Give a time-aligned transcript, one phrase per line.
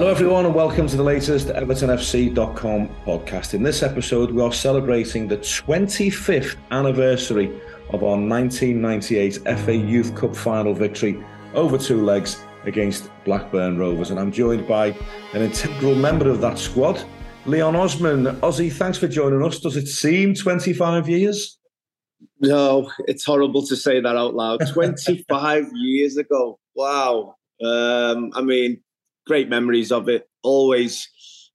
[0.00, 3.52] Hello, everyone, and welcome to the latest EvertonFC.com podcast.
[3.52, 7.48] In this episode, we are celebrating the 25th anniversary
[7.90, 11.22] of our 1998 FA Youth Cup final victory
[11.52, 14.10] over two legs against Blackburn Rovers.
[14.10, 14.96] And I'm joined by
[15.34, 17.04] an integral member of that squad,
[17.44, 18.24] Leon Osman.
[18.40, 19.58] Ozzy, thanks for joining us.
[19.58, 21.58] Does it seem 25 years?
[22.40, 24.66] No, it's horrible to say that out loud.
[24.72, 26.58] 25 years ago.
[26.74, 27.34] Wow.
[27.62, 28.80] Um, I mean,
[29.30, 30.28] great memories of it.
[30.42, 31.08] Always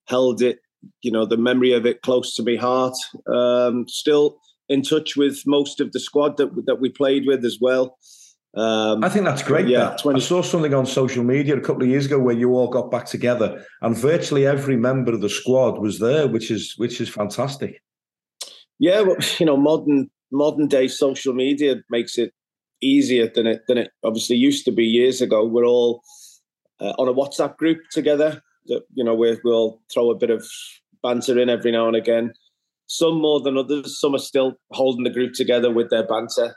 [0.07, 0.59] held it,
[1.01, 2.95] you know, the memory of it close to my heart.
[3.27, 4.37] Um, still
[4.69, 7.97] in touch with most of the squad that that we played with as well.
[8.55, 9.67] Um, I think that's great.
[9.67, 9.97] Yeah, that.
[9.97, 10.17] 20...
[10.17, 12.89] I saw something on social media a couple of years ago where you all got
[12.89, 13.49] back together,
[13.81, 17.81] and virtually every member of the squad was there, which is which is fantastic.
[18.79, 22.31] Yeah, well, you know, modern modern day social media makes it
[22.81, 25.45] easier than it than it obviously used to be years ago.
[25.45, 26.01] We're all
[26.79, 28.41] uh, on a WhatsApp group together.
[28.67, 30.47] That you know, we we'll throw a bit of
[31.03, 32.33] banter in every now and again.
[32.87, 33.99] Some more than others.
[33.99, 36.55] Some are still holding the group together with their banter.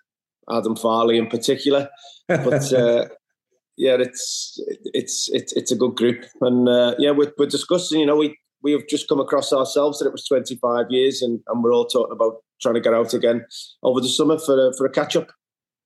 [0.50, 1.88] Adam Farley in particular,
[2.26, 3.06] but uh,
[3.76, 4.58] yeah, it's
[4.94, 8.00] it's it's it's a good group, and uh, yeah, we're, we're discussing.
[8.00, 11.40] You know, we we have just come across ourselves that it was 25 years, and,
[11.46, 13.44] and we're all talking about trying to get out again
[13.82, 15.30] over the summer for a, for a catch up.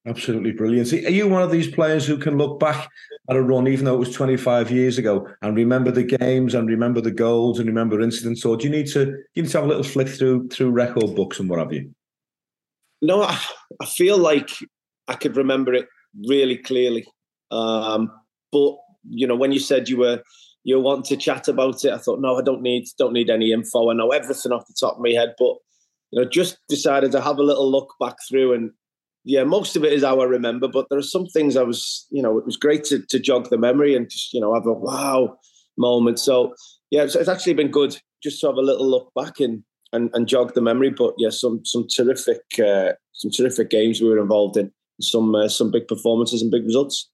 [0.04, 0.92] Absolutely brilliant.
[0.92, 2.88] Are you one of these players who can look back
[3.30, 6.68] at a run, even though it was 25 years ago, and remember the games and
[6.68, 9.64] remember the goals and remember incidents, or do you need to you need to have
[9.64, 11.94] a little flick through through record books and what have you?
[13.00, 13.38] No, I,
[13.80, 14.50] I feel like
[15.06, 15.86] I could remember it
[16.28, 17.06] really clearly.
[17.52, 18.10] Um,
[18.50, 18.76] but
[19.08, 20.20] you know, when you said you were
[20.64, 23.52] you want to chat about it, I thought, no, I don't need don't need any
[23.52, 23.90] info.
[23.90, 25.54] I know everything off the top of my head, but
[26.10, 28.72] you know, just decided to have a little look back through and
[29.24, 32.06] yeah, most of it is how I remember, but there are some things I was,
[32.10, 34.66] you know, it was great to, to jog the memory and just, you know, have
[34.66, 35.36] a wow
[35.76, 36.18] moment.
[36.18, 36.54] So,
[36.90, 40.10] yeah, it's, it's actually been good just to have a little look back and, and,
[40.14, 40.90] and jog the memory.
[40.90, 45.48] But yeah, some some terrific uh, some terrific games we were involved in, some uh,
[45.48, 47.08] some big performances and big results.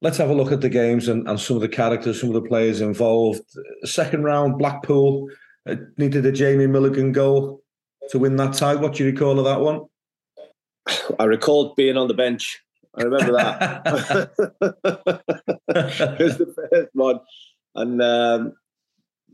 [0.00, 2.34] Let's have a look at the games and, and some of the characters, some of
[2.34, 3.42] the players involved.
[3.84, 5.28] Second round, Blackpool
[5.68, 7.62] uh, needed a Jamie Milligan goal
[8.10, 8.76] to win that tie.
[8.76, 9.86] What do you recall of that one?
[11.18, 12.60] I recalled being on the bench.
[12.96, 13.82] I remember that.
[15.68, 17.20] it was the first one.
[17.74, 18.52] And um,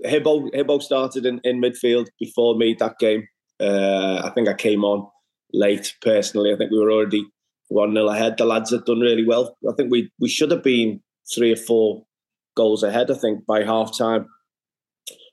[0.04, 3.26] Hibbo, Hibbo started in, in midfield before me that game.
[3.60, 5.08] Uh, I think I came on
[5.52, 6.52] late personally.
[6.52, 7.24] I think we were already
[7.68, 8.36] 1 0 ahead.
[8.36, 9.56] The lads had done really well.
[9.68, 11.00] I think we, we should have been
[11.32, 12.04] three or four
[12.56, 14.26] goals ahead, I think, by half time.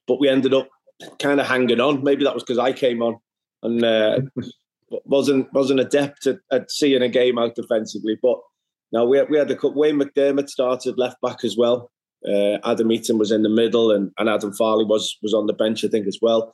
[0.08, 0.70] But we ended up
[1.20, 2.04] kind of hanging on.
[2.04, 3.18] Maybe that was because I came on.
[3.64, 4.20] And uh,
[5.06, 8.18] wasn't wasn't adept at, at seeing a game out defensively.
[8.22, 8.40] But
[8.92, 9.76] now we had, we had a couple.
[9.76, 11.92] Wayne McDermott started left back as well.
[12.28, 15.54] Uh, Adam Eaton was in the middle, and, and Adam Farley was was on the
[15.54, 16.54] bench, I think, as well.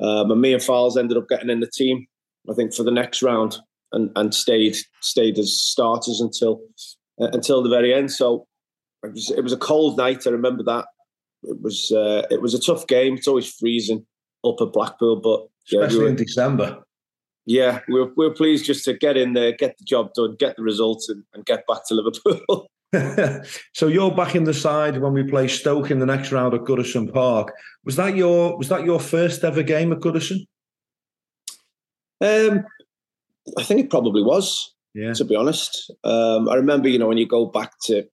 [0.00, 2.06] Um, and me and Farles ended up getting in the team,
[2.50, 3.58] I think, for the next round,
[3.92, 6.60] and and stayed stayed as starters until
[7.20, 8.12] uh, until the very end.
[8.12, 8.46] So
[9.02, 10.26] it was it was a cold night.
[10.26, 10.86] I remember that.
[11.44, 13.14] It was uh, it was a tough game.
[13.14, 14.06] It's always freezing
[14.44, 16.82] up at Blackpool, but especially we were, in December
[17.46, 20.62] yeah, we're we're pleased just to get in there, get the job done, get the
[20.62, 22.68] results, and, and get back to Liverpool.
[23.72, 26.60] so you're back in the side when we play Stoke in the next round at
[26.60, 27.52] Goodison Park.
[27.84, 30.46] Was that your was that your first ever game at Goodison?
[32.20, 32.64] Um,
[33.58, 34.74] I think it probably was.
[34.94, 35.14] Yeah.
[35.14, 38.06] To be honest, um, I remember you know when you go back to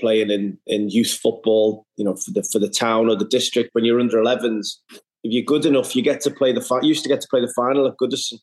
[0.00, 3.70] playing in in youth football, you know for the for the town or the district
[3.72, 4.74] when you're under 11s,
[5.22, 6.60] if you're good enough, you get to play the.
[6.60, 8.40] Fi- used to get to play the final at Goodison,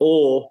[0.00, 0.50] or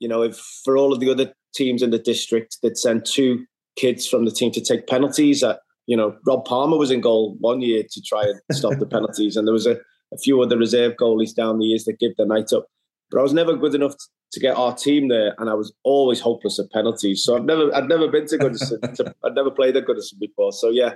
[0.00, 3.44] you know, if for all of the other teams in the district, they'd send two
[3.76, 5.42] kids from the team to take penalties.
[5.42, 8.86] At you know, Rob Palmer was in goal one year to try and stop the
[8.96, 9.76] penalties, and there was a,
[10.12, 12.66] a few other reserve goalies down the years that give the night up.
[13.10, 13.94] But I was never good enough
[14.32, 17.22] to get our team there, and I was always hopeless at penalties.
[17.24, 18.80] So I've never, I'd never been to Goodison.
[18.96, 20.52] to, I'd never played at Goodison before.
[20.52, 20.94] So yeah,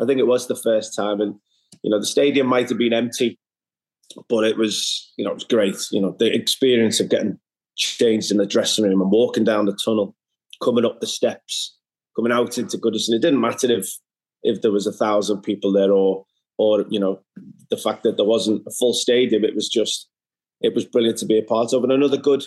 [0.00, 1.34] I think it was the first time, and
[1.82, 3.38] you know, the stadium might have been empty,
[4.28, 5.76] but it was, you know, it was great.
[5.90, 7.38] You know, the experience of getting
[7.76, 10.14] changed in the dressing room and walking down the tunnel,
[10.62, 11.76] coming up the steps,
[12.16, 13.14] coming out into Goodison.
[13.14, 13.88] It didn't matter if
[14.42, 16.24] if there was a thousand people there or
[16.58, 17.20] or you know
[17.70, 19.44] the fact that there wasn't a full stadium.
[19.44, 20.08] It was just
[20.60, 21.82] it was brilliant to be a part of.
[21.82, 22.44] And another good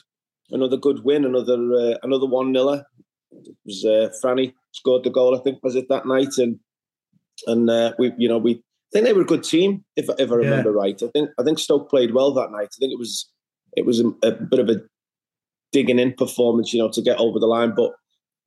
[0.51, 2.83] another good win, another uh, another one niller.
[3.31, 6.59] It was uh, Franny scored the goal, I think, was it that night, and
[7.47, 8.63] and uh, we you know we
[8.93, 10.81] think they were a good team, if if I remember yeah.
[10.81, 11.03] right.
[11.03, 12.69] I think I think Stoke played well that night.
[12.71, 13.29] I think it was
[13.75, 14.81] it was a, a, bit of a
[15.71, 17.73] digging in performance, you know, to get over the line.
[17.75, 17.91] But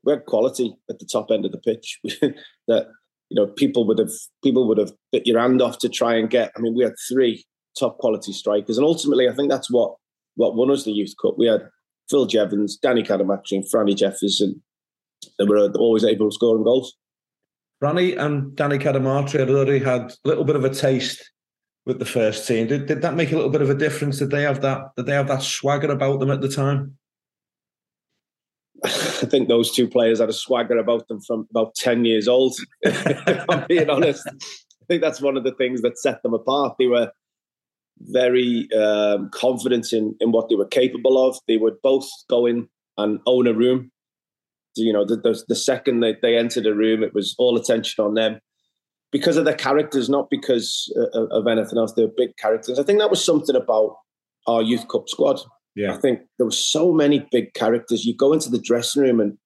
[0.04, 1.98] we had quality at the top end of the pitch
[2.68, 2.86] that
[3.28, 4.12] you know, people would have
[4.42, 6.52] people would have bit your hand off to try and get.
[6.56, 7.44] I mean, we had three
[7.78, 9.96] top quality strikers, and ultimately, I think that's what
[10.36, 11.34] what won us the Youth Cup.
[11.36, 11.68] We had
[12.08, 14.42] Phil Jevons, Danny Cadamarteri, and Franny Jeffers.
[15.38, 16.94] They were always able to score goals.
[17.82, 21.30] Franny and Danny Cadamarteri had already had a little bit of a taste
[21.84, 22.66] with the first team.
[22.66, 24.18] Did, did that make a little bit of a difference?
[24.18, 24.94] Did they have that?
[24.96, 26.96] Did they have that swagger about them at the time?
[28.84, 32.56] I think those two players had a swagger about them from about 10 years old.
[32.82, 34.26] if I'm being honest.
[34.26, 36.76] I think that's one of the things that set them apart.
[36.78, 37.10] They were
[38.00, 41.38] very um, confident in, in what they were capable of.
[41.48, 42.68] They would both go in
[42.98, 43.90] and own a room.
[44.76, 48.04] You know, the, the, the second they, they entered a room, it was all attention
[48.04, 48.40] on them
[49.12, 51.92] because of their characters, not because uh, of anything else.
[51.92, 52.78] They're big characters.
[52.78, 53.96] I think that was something about
[54.46, 55.40] our youth cup squad.
[55.74, 55.94] Yeah.
[55.94, 58.04] I think there were so many big characters.
[58.04, 59.38] You go into the dressing room and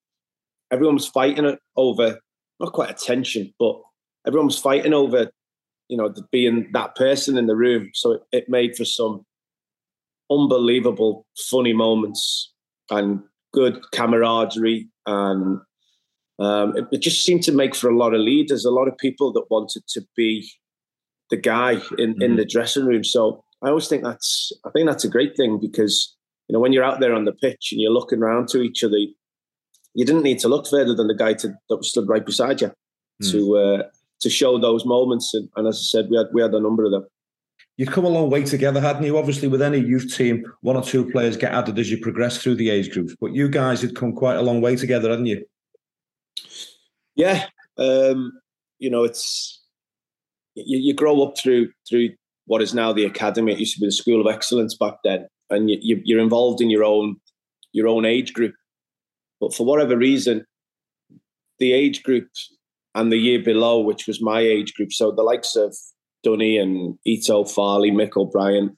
[0.71, 2.19] everyone was fighting over
[2.61, 3.81] not quite attention, but
[4.27, 5.31] everyone was fighting over,
[5.89, 7.91] you know, being that person in the room.
[7.95, 9.25] So it, it made for some
[10.31, 12.53] unbelievable funny moments
[12.91, 15.61] and good camaraderie and
[16.39, 18.97] um, it, it, just seemed to make for a lot of leaders, a lot of
[18.97, 20.51] people that wanted to be
[21.29, 22.23] the guy in, mm-hmm.
[22.23, 23.05] in the dressing room.
[23.05, 26.17] So I always think that's I think that's a great thing because
[26.51, 28.83] you know, when you're out there on the pitch and you're looking around to each
[28.83, 32.27] other, you didn't need to look further than the guy to, that was stood right
[32.27, 32.73] beside you
[33.23, 33.31] mm.
[33.31, 33.83] to uh,
[34.21, 35.33] to show those moments.
[35.33, 37.07] And, and, as I said, we had we had a number of them.
[37.77, 39.17] You've come a long way together, hadn't you?
[39.17, 42.57] Obviously, with any youth team, one or two players get added as you progress through
[42.57, 43.17] the age groups.
[43.19, 45.45] But you guys had come quite a long way together, hadn't you?
[47.15, 47.47] Yeah,
[47.79, 48.33] um,
[48.79, 49.63] you know, it's
[50.55, 52.11] you, you grow up through through
[52.47, 53.53] what is now the academy.
[53.53, 56.71] It used to be the school of excellence back then, and you, you're involved in
[56.71, 57.17] your own
[57.73, 58.55] your own age group.
[59.41, 60.45] But for whatever reason,
[61.59, 62.29] the age group
[62.95, 65.77] and the year below, which was my age group, so the likes of
[66.23, 68.77] Dunny and Ito Farley, Mick O'Brien,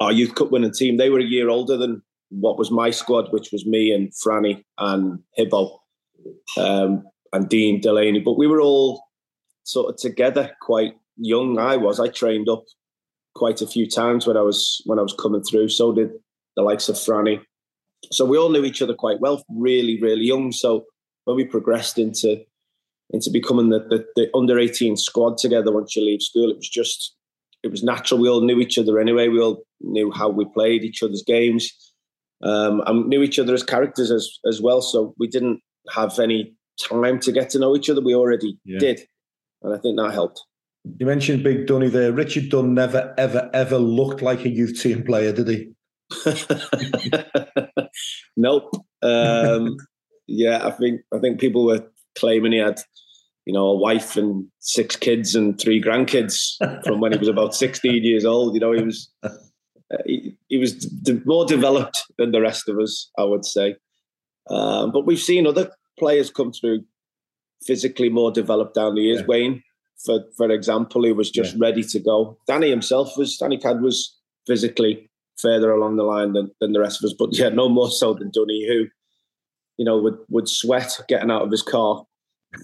[0.00, 3.32] our youth cup winning team, they were a year older than what was my squad,
[3.32, 5.78] which was me and Franny and Hibbo
[6.58, 8.20] um, and Dean Delaney.
[8.20, 9.02] But we were all
[9.64, 11.58] sort of together quite young.
[11.58, 12.00] I was.
[12.00, 12.64] I trained up
[13.34, 15.68] quite a few times when I was when I was coming through.
[15.68, 16.10] So did
[16.56, 17.40] the likes of Franny.
[18.12, 20.52] So we all knew each other quite well, really, really young.
[20.52, 20.86] So
[21.24, 22.44] when we progressed into
[23.12, 26.68] into becoming the, the, the under 18 squad together once you leave school, it was
[26.68, 27.14] just
[27.62, 28.20] it was natural.
[28.20, 29.28] We all knew each other anyway.
[29.28, 31.70] We all knew how we played each other's games,
[32.42, 34.80] um, and knew each other as characters as as well.
[34.80, 35.60] So we didn't
[35.90, 38.00] have any time to get to know each other.
[38.00, 38.78] We already yeah.
[38.78, 39.00] did,
[39.62, 40.42] and I think that helped.
[40.98, 42.12] You mentioned Big Dunny there.
[42.12, 45.72] Richard Dunne never, ever, ever looked like a youth team player, did he?
[48.36, 48.70] nope.
[49.02, 49.76] Um,
[50.26, 51.86] yeah, I think I think people were
[52.18, 52.80] claiming he had,
[53.50, 56.54] you know, a wife and six kids and three grandkids
[56.84, 58.54] from when he was about sixteen years old.
[58.54, 59.30] You know, he was uh,
[60.06, 60.88] he, he, was
[61.24, 63.74] more developed than the rest of us, I would say.
[64.48, 65.68] Um, but we've seen other
[65.98, 66.84] players come through
[67.66, 69.18] physically more developed down the years.
[69.18, 69.26] Yeah.
[69.26, 69.62] Wayne
[70.04, 71.66] for for example, he was just yeah.
[71.66, 72.38] ready to go.
[72.46, 74.16] Danny himself was Danny Cad was
[74.46, 77.90] physically further along the line than, than the rest of us, but yeah, no more
[77.90, 78.86] so than Dunny, who
[79.76, 82.04] you know would would sweat getting out of his car.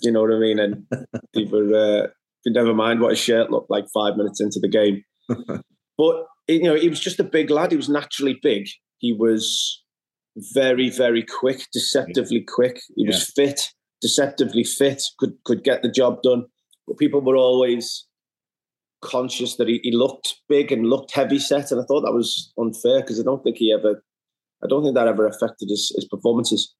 [0.02, 0.58] You know what I mean?
[0.58, 0.86] And
[1.34, 2.08] people, uh,
[2.46, 5.02] never mind what his shirt looked like five minutes into the game.
[5.98, 7.72] but you know, he was just a big lad.
[7.72, 8.66] He was naturally big.
[8.98, 9.82] He was
[10.54, 12.80] very, very quick, deceptively quick.
[12.94, 13.10] He yeah.
[13.10, 15.02] was fit, deceptively fit.
[15.18, 16.46] Could could get the job done
[16.86, 18.06] but people were always
[19.02, 22.52] conscious that he, he looked big and looked heavy set, and I thought that was
[22.58, 24.02] unfair because I don't think he ever,
[24.62, 26.74] I don't think that ever affected his, his performances.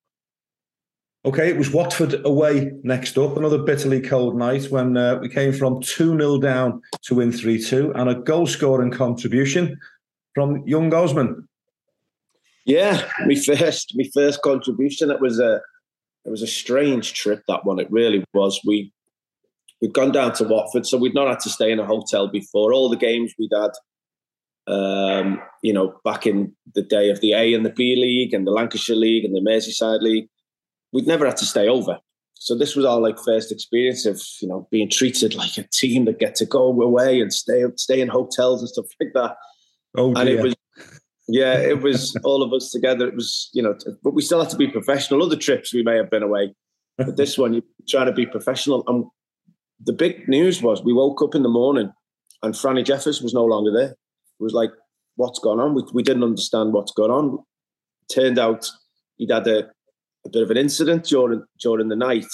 [1.27, 3.37] Okay, it was Watford away next up.
[3.37, 7.61] Another bitterly cold night when uh, we came from 2 0 down to win 3
[7.61, 9.77] 2 and a goal scoring contribution
[10.37, 11.49] from young Osman.
[12.65, 15.11] Yeah, my first, my first contribution.
[15.11, 15.61] It was a,
[16.25, 17.43] it was a strange trip.
[17.49, 18.61] That one, it really was.
[18.65, 18.93] We
[19.83, 22.73] we'd gone down to Watford, so we'd not had to stay in a hotel before.
[22.73, 27.53] All the games we'd had, um, you know, back in the day of the A
[27.53, 30.29] and the B League and the Lancashire League and the Merseyside League,
[30.93, 31.99] we'd never had to stay over.
[32.35, 36.05] So this was our like first experience of you know being treated like a team
[36.05, 39.37] that get to go away and stay stay in hotels and stuff like that.
[39.97, 40.21] Oh, dear.
[40.21, 40.55] and it was
[41.29, 43.09] yeah, it was all of us together.
[43.09, 45.23] It was you know, but we still had to be professional.
[45.23, 46.55] Other trips we may have been away,
[46.99, 48.85] but this one you're trying to be professional.
[48.87, 49.07] And
[49.83, 51.93] the big news was we woke up in the morning
[52.43, 53.91] and Franny Jeffers was no longer there.
[53.91, 54.71] It was like,
[55.17, 55.75] what's going on?
[55.75, 57.39] We, we didn't understand what's going on.
[58.13, 58.71] Turned out
[59.17, 59.71] he'd had a,
[60.27, 62.27] a bit of an incident during during the night,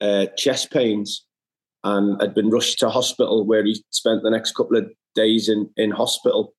[0.00, 1.24] uh, chest pains,
[1.84, 5.70] and had been rushed to hospital where he spent the next couple of days in
[5.76, 6.54] in hospital.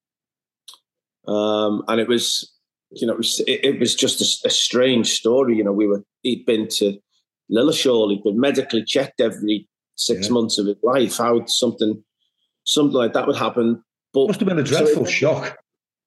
[1.27, 2.51] Um, and it was,
[2.91, 5.57] you know, it was, it, it was just a, a, strange story.
[5.57, 6.97] You know, we were he'd been to
[7.51, 10.33] Lilleshall, he'd been medically checked every six yeah.
[10.33, 11.17] months of his life.
[11.17, 12.03] How something
[12.63, 13.83] something like that would happen?
[14.13, 15.57] But must have been a dreadful so it, shock.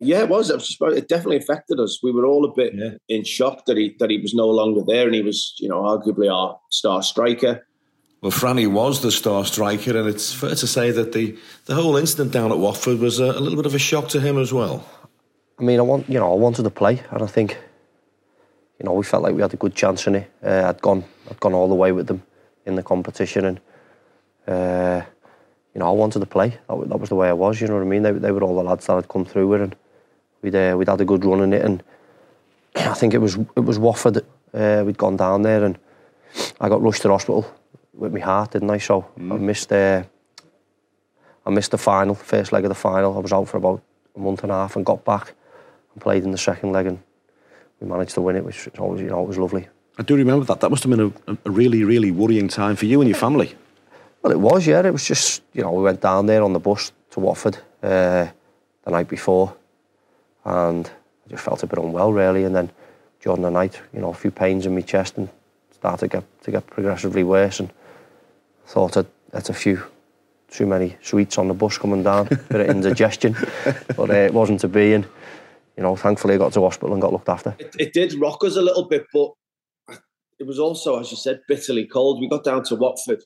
[0.02, 0.50] Yeah, it was.
[0.50, 0.96] It, was.
[0.96, 2.00] it definitely affected us.
[2.02, 2.90] We were all a bit yeah.
[3.08, 5.82] in shock that he that he was no longer there, and he was, you know,
[5.82, 7.66] arguably our star striker.
[8.20, 11.96] Well, Franny was the star striker, and it's fair to say that the, the whole
[11.96, 14.52] incident down at Watford was a, a, little bit of a shock to him as
[14.52, 14.86] well.
[15.58, 17.58] I mean, I want you know I wanted to play, and I think
[18.78, 20.30] you know we felt like we had a good chance in it.
[20.42, 22.22] Uh, I'd gone I'd gone all the way with them
[22.64, 23.60] in the competition, and
[24.46, 25.04] uh,
[25.74, 26.50] you know I wanted to play.
[26.68, 27.60] That, that was the way I was.
[27.60, 28.02] You know what I mean?
[28.02, 29.76] They, they were all the lads that had come through with, and
[30.42, 31.82] we'd uh, we'd had a good run in it, and
[32.76, 34.24] I think it was it was Watford.
[34.52, 35.78] Uh, we'd gone down there, and
[36.60, 37.46] I got rushed to hospital
[37.94, 38.78] with my heart, didn't I?
[38.78, 39.32] So mm.
[39.32, 40.02] I missed uh,
[41.46, 43.16] I missed the final, first leg of the final.
[43.16, 43.82] I was out for about
[44.14, 45.34] a month and a half and got back
[45.94, 46.98] and played in the second leg and
[47.80, 49.68] we managed to win it, which was always, you know, it was lovely.
[49.98, 50.60] I do remember that.
[50.60, 53.54] That must have been a, a really, really worrying time for you and your family.
[54.22, 54.86] Well, it was, yeah.
[54.86, 58.28] It was just, you know, we went down there on the bus to Watford uh,
[58.84, 59.54] the night before
[60.44, 60.90] and
[61.26, 62.44] I just felt a bit unwell, really.
[62.44, 62.70] And then
[63.20, 65.28] during the night, you know, a few pains in my chest and
[65.70, 67.60] started to get, to get progressively worse.
[67.60, 67.70] And
[68.66, 69.82] thought I'd, that's a few
[70.50, 73.34] too many sweets on the bus coming down, bit of indigestion,
[73.96, 74.92] but uh, it wasn't to be.
[74.92, 75.06] And
[75.76, 77.56] you know, thankfully, I got to hospital and got looked after.
[77.58, 79.32] It, it did rock us a little bit, but
[80.38, 82.20] it was also, as you said, bitterly cold.
[82.20, 83.22] We got down to Watford,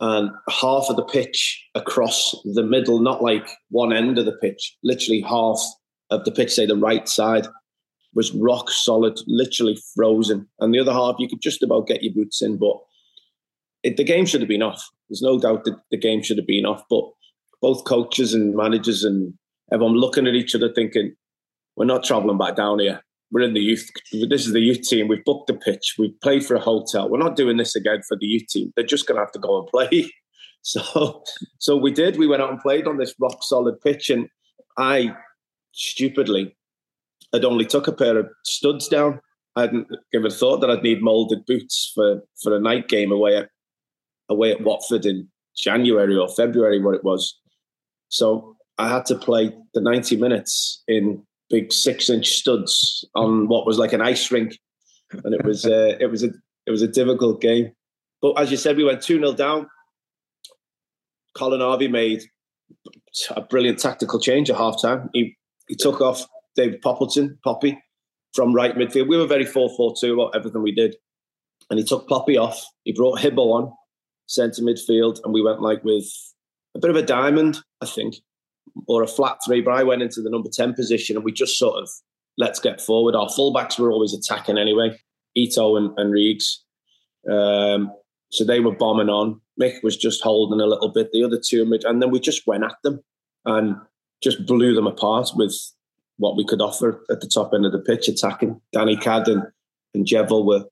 [0.00, 4.76] and half of the pitch across the middle, not like one end of the pitch,
[4.82, 5.60] literally half
[6.10, 7.46] of the pitch, say the right side,
[8.14, 12.14] was rock solid, literally frozen, and the other half you could just about get your
[12.14, 12.76] boots in, but
[13.82, 14.88] it, the game should have been off.
[15.08, 16.82] There's no doubt that the game should have been off.
[16.90, 17.04] But
[17.60, 19.34] both coaches and managers and
[19.72, 21.14] everyone looking at each other thinking,
[21.76, 23.00] we're not travelling back down here.
[23.30, 23.88] We're in the youth.
[24.12, 25.08] This is the youth team.
[25.08, 25.96] We've booked the pitch.
[25.98, 27.08] We've played for a hotel.
[27.08, 28.72] We're not doing this again for the youth team.
[28.74, 30.10] They're just going to have to go and play.
[30.62, 31.22] So,
[31.58, 32.18] so we did.
[32.18, 34.28] We went out and played on this rock solid pitch, and
[34.76, 35.14] I
[35.76, 36.56] stupidly
[37.32, 39.20] I'd only took a pair of studs down.
[39.56, 43.12] I hadn't given a thought that I'd need molded boots for for a night game
[43.12, 43.50] away at
[44.28, 47.38] away at Watford in January or February, what it was.
[48.08, 53.66] So I had to play the 90 minutes in big six inch studs on what
[53.66, 54.58] was like an ice rink.
[55.12, 56.30] And it was uh, it was a
[56.66, 57.72] it was a difficult game.
[58.20, 59.68] But as you said, we went 2 0 down.
[61.34, 62.22] Colin Harvey made
[63.30, 65.10] a brilliant tactical change at half time.
[65.12, 65.36] He,
[65.68, 67.78] he took off David Poppleton, Poppy,
[68.34, 69.08] from right midfield.
[69.08, 70.96] We were very 4 4 2 about everything we did.
[71.70, 72.64] And he took Poppy off.
[72.84, 73.72] He brought Hibbo on
[74.26, 76.06] centre midfield, and we went like with
[76.74, 78.16] a bit of a diamond, I think,
[78.86, 79.60] or a flat three.
[79.60, 81.88] But I went into the number 10 position and we just sort of
[82.38, 83.16] let's get forward.
[83.16, 84.98] Our fullbacks were always attacking anyway,
[85.34, 86.58] Ito and, and Reegs.
[87.30, 87.92] Um,
[88.30, 89.40] so they were bombing on.
[89.60, 92.64] Mick was just holding a little bit, the other two, and then we just went
[92.64, 93.00] at them
[93.46, 93.76] and
[94.22, 95.54] just blew them apart with
[96.18, 98.60] what we could offer at the top end of the pitch, attacking.
[98.72, 99.42] Danny Cadd and,
[99.94, 100.64] and Jevil were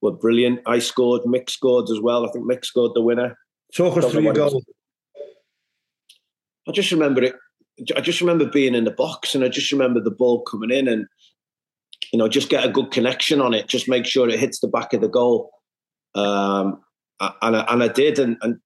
[0.00, 0.60] were brilliant.
[0.66, 2.24] I scored, Mick scored as well.
[2.24, 3.36] I think Mick scored the winner.
[3.74, 4.62] Talk us through your goal.
[6.68, 7.34] I just remember it.
[7.96, 10.88] I just remember being in the box, and I just remember the ball coming in,
[10.88, 11.06] and
[12.12, 13.68] you know, just get a good connection on it.
[13.68, 15.50] Just make sure it hits the back of the goal.
[16.14, 16.80] Um,
[17.20, 18.58] and I, and I did, and, and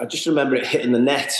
[0.00, 1.32] I just remember it hitting the net,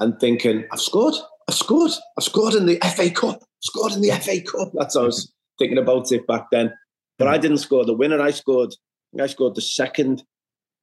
[0.00, 1.14] and thinking, "I've scored!
[1.48, 1.92] I scored!
[2.18, 3.42] I scored in the FA Cup!
[3.60, 6.72] scored in the FA Cup!" That's how I was thinking about it back then.
[7.18, 8.20] But I didn't score the winner.
[8.20, 8.74] I scored.
[9.20, 10.24] I scored the second.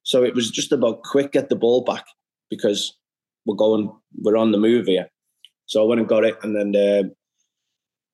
[0.04, 2.04] So it was just about quick get the ball back
[2.50, 2.96] because
[3.44, 3.92] we're going.
[4.20, 5.08] We're on the move here.
[5.66, 7.08] So I went and got it, and then uh,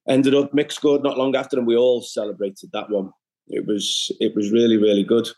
[0.09, 3.11] ended up Mick scored not long after, and we all celebrated that one.
[3.49, 5.29] It was it was really really good.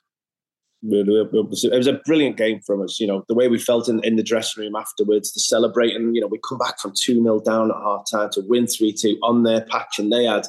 [0.83, 2.99] It was a brilliant game from us.
[2.99, 6.15] You know the way we felt in, in the dressing room afterwards, the celebrating.
[6.15, 8.93] You know we come back from two 0 down at half time to win three
[8.93, 10.47] two on their patch, and they had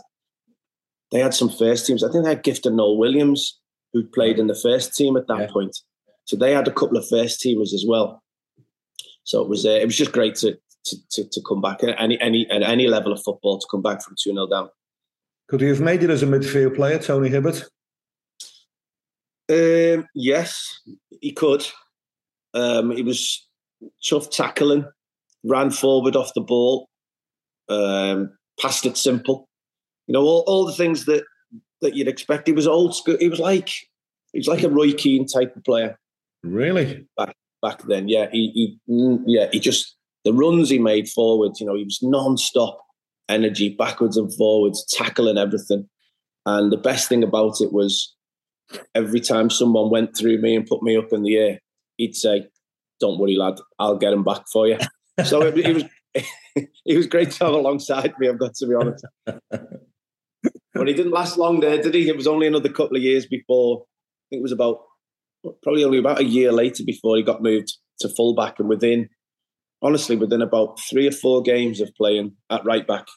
[1.12, 2.04] they had some first teams.
[2.04, 3.60] I think they had Gifton Noel Williams,
[3.94, 5.48] who played in the first team at that yeah.
[5.48, 5.78] point.
[6.26, 8.24] So they had a couple of first teamers as well.
[9.24, 12.00] So it was uh, it was just great to, to to, to come back at
[12.00, 14.70] any any at any level of football to come back from two 0 down.
[15.50, 17.70] Could he have made it as a midfield player, Tony Hibbert?
[19.52, 20.80] Um, yes,
[21.20, 21.66] he could.
[22.54, 23.48] Um, he was
[24.08, 24.86] tough tackling,
[25.44, 26.88] ran forward off the ball,
[27.70, 29.50] um, passed it simple.
[30.08, 31.24] You know, all, all the things that
[31.82, 32.48] that you'd expect.
[32.48, 33.18] He was old school.
[33.20, 33.70] He was like
[34.34, 36.00] he was like a Roy Keane type of player.
[36.44, 37.06] Really?
[37.18, 38.28] Back back then, yeah.
[38.32, 38.52] He,
[38.88, 42.80] he mm, yeah, he just the runs he made forwards, you know, he was non-stop
[43.28, 45.90] energy, backwards and forwards, tackling everything.
[46.46, 48.16] And the best thing about it was
[48.96, 51.60] every time someone went through me and put me up in the air,
[51.98, 52.48] he'd say,
[53.00, 54.78] Don't worry, lad, I'll get him back for you.
[55.26, 55.84] So it, it was
[56.56, 59.06] it was great to have alongside me, I've got to be honest.
[59.26, 62.08] but he didn't last long there, did he?
[62.08, 64.80] It was only another couple of years before, I think it was about
[65.64, 68.60] probably only about a year later before he got moved to fullback.
[68.60, 69.10] And within,
[69.82, 73.08] honestly, within about three or four games of playing at right back,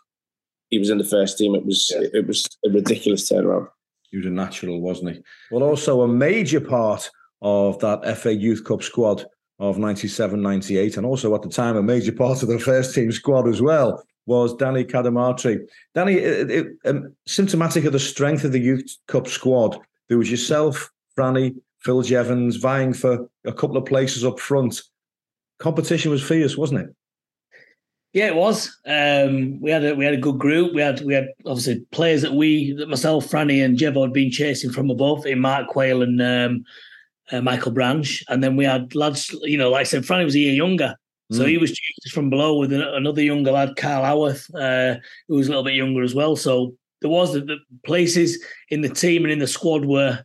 [0.70, 1.54] he was in the first team.
[1.54, 2.08] It was yeah.
[2.12, 3.68] it was a ridiculous turnaround.
[4.14, 5.22] He was a natural, wasn't he?
[5.50, 7.10] Well, also a major part
[7.42, 9.26] of that FA Youth Cup squad
[9.58, 13.10] of 97 98, and also at the time a major part of the first team
[13.10, 15.66] squad as well was Danny Cadamarteri.
[15.96, 20.30] Danny, it, it, um, symptomatic of the strength of the Youth Cup squad, there was
[20.30, 24.80] yourself, Franny, Phil Jevons vying for a couple of places up front.
[25.58, 26.94] Competition was fierce, wasn't it?
[28.14, 28.78] Yeah, it was.
[28.86, 30.72] Um, we had a we had a good group.
[30.72, 34.30] We had we had obviously players that we that myself, Franny, and Jevo had been
[34.30, 36.64] chasing from above in Mark Quayle and um,
[37.32, 39.34] uh, Michael Branch, and then we had lads.
[39.42, 40.94] You know, like I said, Franny was a year younger,
[41.32, 41.48] so mm.
[41.48, 44.94] he was chasing from below with another younger lad, Carl Howarth, uh,
[45.26, 46.36] who was a little bit younger as well.
[46.36, 50.22] So there was the, the places in the team and in the squad were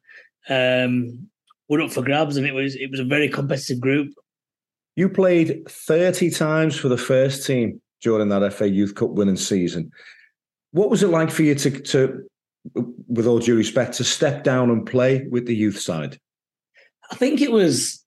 [0.48, 1.28] um,
[1.70, 4.14] were up for grabs, and it was it was a very competitive group.
[5.00, 9.94] You played 30 times for the first team during that FA Youth Cup winning season.
[10.72, 12.30] What was it like for you to, to,
[13.08, 16.20] with all due respect, to step down and play with the youth side?
[17.10, 18.04] I think it was,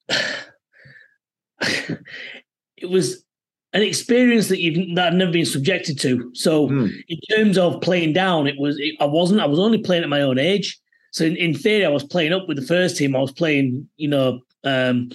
[1.63, 3.25] it was
[3.73, 6.31] an experience that you've that I've never been subjected to.
[6.35, 6.93] So, mm.
[7.09, 9.41] in terms of playing down, it was it, I wasn't.
[9.41, 10.79] I was only playing at my own age.
[11.13, 13.17] So, in, in theory, I was playing up with the first team.
[13.17, 15.09] I was playing, you know, um,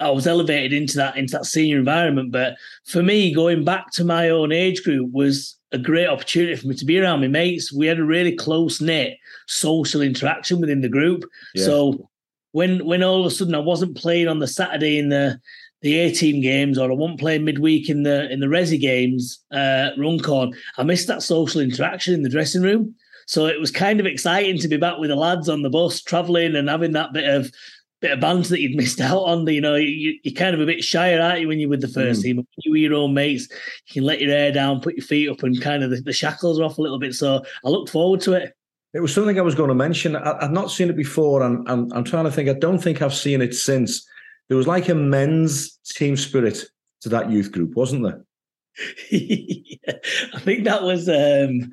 [0.00, 2.32] I was elevated into that into that senior environment.
[2.32, 6.66] But for me, going back to my own age group was a great opportunity for
[6.66, 7.72] me to be around my mates.
[7.72, 11.24] We had a really close knit social interaction within the group.
[11.54, 11.64] Yeah.
[11.64, 12.10] So
[12.52, 15.38] when when all of a sudden I wasn't playing on the Saturday in the
[15.82, 19.40] the A team games or I wasn't playing midweek in the in the Resi games,
[19.52, 22.94] uh, Runcorn, I missed that social interaction in the dressing room.
[23.26, 26.02] So it was kind of exciting to be back with the lads on the bus,
[26.02, 27.52] traveling and having that bit of
[28.00, 29.46] bit of banter that you'd missed out on.
[29.46, 31.88] You know, you, are kind of a bit shyer, aren't you, when you're with the
[31.88, 32.24] first mm.
[32.24, 32.36] team?
[32.36, 33.48] When you were your own mates,
[33.86, 36.12] you can let your hair down, put your feet up, and kind of the, the
[36.12, 37.14] shackles are off a little bit.
[37.14, 38.54] So I look forward to it.
[38.92, 40.16] It was something I was going to mention.
[40.16, 42.48] I, have not seen it before, and I'm, I'm trying to think.
[42.48, 44.06] I don't think I've seen it since.
[44.48, 46.64] There was like a men's team spirit
[47.02, 48.24] to that youth group, wasn't there?
[49.10, 49.92] yeah,
[50.34, 51.70] I think that was um,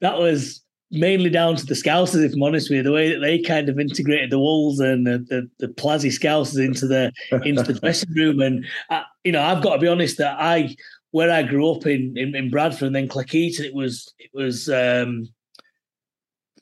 [0.00, 3.20] that was mainly down to the Scousers, if I'm honest with you, the way that
[3.20, 5.18] they kind of integrated the Wolves and the
[5.58, 7.12] the, the Scousers into the
[7.44, 8.40] into the dressing room.
[8.40, 10.74] And I, uh, you know, I've got to be honest that I
[11.12, 14.68] where I grew up in in, in Bradford and then Cleckheaton, it was it was
[14.68, 15.28] um,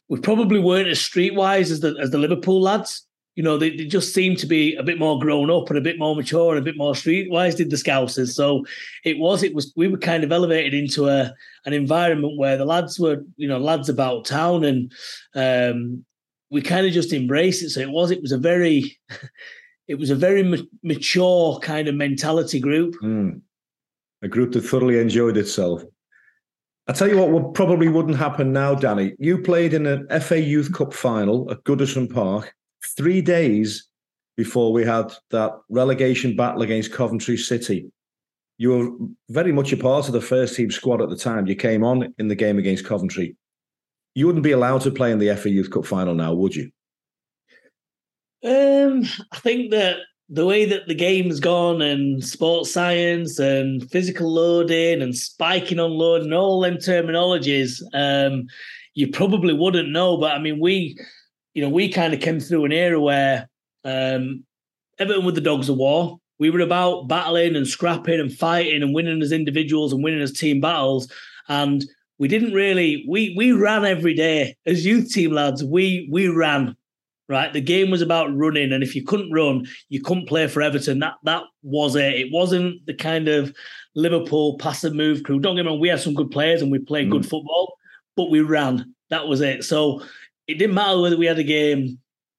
[0.09, 3.08] we probably weren't as streetwise as the as the Liverpool lads
[3.39, 5.81] you know, they, they, just seemed to be a bit more grown up and a
[5.81, 8.35] bit more mature and a bit more streetwise did the Scousers.
[8.35, 8.67] So
[9.05, 11.33] it was, it was, we were kind of elevated into a
[11.65, 14.93] an environment where the lads were, you know, lads about town and
[15.37, 16.05] um,
[16.51, 17.71] we kind of just embraced it.
[17.71, 18.99] So it was, it was a very,
[19.87, 22.97] it was a very ma- mature kind of mentality group.
[23.01, 23.41] Mm.
[24.23, 25.85] A group that thoroughly enjoyed itself.
[26.89, 29.15] I tell you what, what probably wouldn't happen now, Danny.
[29.21, 32.53] You played in an FA Youth Cup final at Goodison Park
[32.97, 33.89] three days
[34.37, 37.91] before we had that relegation battle against Coventry City.
[38.57, 41.47] You were very much a part of the first team squad at the time.
[41.47, 43.37] You came on in the game against Coventry.
[44.15, 46.71] You wouldn't be allowed to play in the FA Youth Cup final now, would you?
[48.45, 54.33] Um, I think that the way that the game's gone and sports science and physical
[54.33, 58.47] loading and spiking on load and all them terminologies, um,
[58.95, 60.17] you probably wouldn't know.
[60.19, 60.99] But I mean, we
[61.59, 63.49] you know, we kind of came through an era where
[63.85, 64.45] um,
[65.01, 66.21] Everton with the dogs of war.
[66.39, 70.31] We were about battling and scrapping and fighting and winning as individuals and winning as
[70.31, 71.13] team battles.
[71.49, 71.85] And
[72.21, 75.65] we didn't really we we ran every day as youth team lads.
[75.65, 76.77] We we ran
[77.29, 77.53] right.
[77.53, 81.01] The game was about running, and if you couldn't run, you couldn't play for Everton.
[81.01, 82.15] That that was it.
[82.15, 83.53] It wasn't the kind of
[83.97, 85.41] Liverpool passive move crew.
[85.41, 87.11] Don't get me wrong, we had some good players and we played mm.
[87.11, 87.75] good football,
[88.15, 88.95] but we ran.
[89.11, 89.65] That was it.
[89.65, 90.03] So
[90.49, 91.99] it didn't matter whether we had a game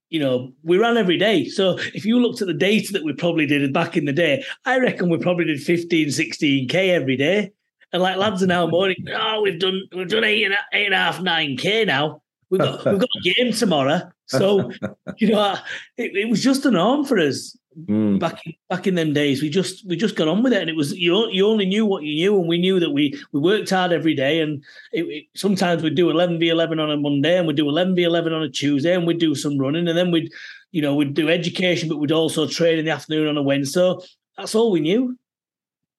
[0.10, 1.46] you know, we ran every day.
[1.46, 4.44] So if you looked at the data that we probably did back in the day,
[4.66, 7.52] I reckon we probably did 15, 16K every day.
[7.94, 8.72] And like lads are now mm-hmm.
[8.72, 12.22] morning, oh, we've done we've done eight and, eight and a half, nine K now.
[12.50, 14.02] We've got we've got a game tomorrow.
[14.28, 14.72] So,
[15.18, 15.58] you know,
[15.98, 17.58] it, it was just a norm for us.
[17.78, 18.20] Mm.
[18.20, 20.76] Back back in them days, we just we just got on with it, and it
[20.76, 21.30] was you.
[21.30, 24.16] You only knew what you knew, and we knew that we we worked hard every
[24.16, 24.42] day.
[24.42, 27.70] And it, it, sometimes we'd do eleven v eleven on a Monday, and we'd do
[27.70, 30.32] eleven v eleven on a Tuesday, and we'd do some running, and then we'd
[30.72, 33.80] you know we'd do education, but we'd also train in the afternoon on a Wednesday.
[33.80, 34.04] So
[34.36, 35.18] that's all we knew.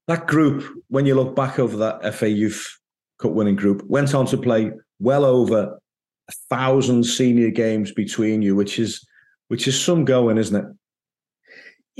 [0.09, 2.79] That group, when you look back over that FA Youth
[3.19, 5.79] Cup winning group, went on to play well over
[6.29, 9.07] a thousand senior games between you, which is
[9.47, 10.77] which is some going, isn't it?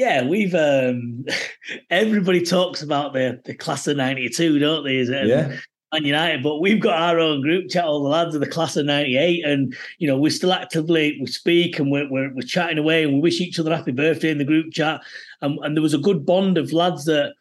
[0.01, 1.27] Yeah, we've um,
[1.91, 4.97] everybody talks about the the class of '92, don't they?
[4.97, 5.27] Is it?
[5.27, 5.59] Yeah.
[5.93, 8.77] Man United, but we've got our own group chat, all the lads of the class
[8.77, 12.79] of '98, and you know we're still actively we speak and we're, we're, we're chatting
[12.79, 15.03] away and we wish each other happy birthday in the group chat,
[15.43, 17.35] and, and there was a good bond of lads that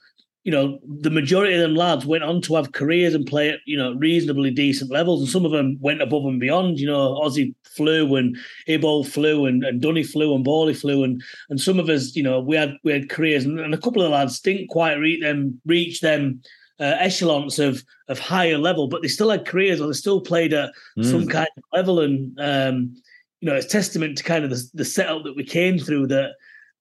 [0.43, 3.59] you know, the majority of them lads went on to have careers and play at,
[3.65, 5.21] you know, reasonably decent levels.
[5.21, 6.79] And some of them went above and beyond.
[6.79, 11.03] You know, Ozzy flew and Hibbo flew and, and Dunny flew and Bawley flew.
[11.03, 13.77] And and some of us, you know, we had we had careers and, and a
[13.77, 16.41] couple of lads didn't quite reach them reach them
[16.79, 20.53] uh, echelons of of higher level, but they still had careers or they still played
[20.53, 21.05] at mm.
[21.05, 21.99] some kind of level.
[21.99, 22.95] And um,
[23.41, 26.31] you know, it's testament to kind of the, the setup that we came through that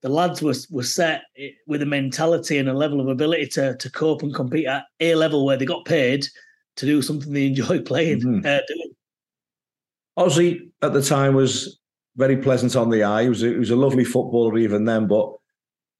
[0.03, 1.23] the lads were were set
[1.67, 5.15] with a mentality and a level of ability to to cope and compete at a
[5.15, 6.27] level where they got paid
[6.77, 8.21] to do something they enjoy playing.
[8.21, 8.47] Mm-hmm.
[8.47, 8.93] Uh, doing.
[10.19, 11.79] Ozzy at the time was
[12.17, 13.23] very pleasant on the eye.
[13.23, 15.07] He was, a, he was a lovely footballer even then.
[15.07, 15.33] But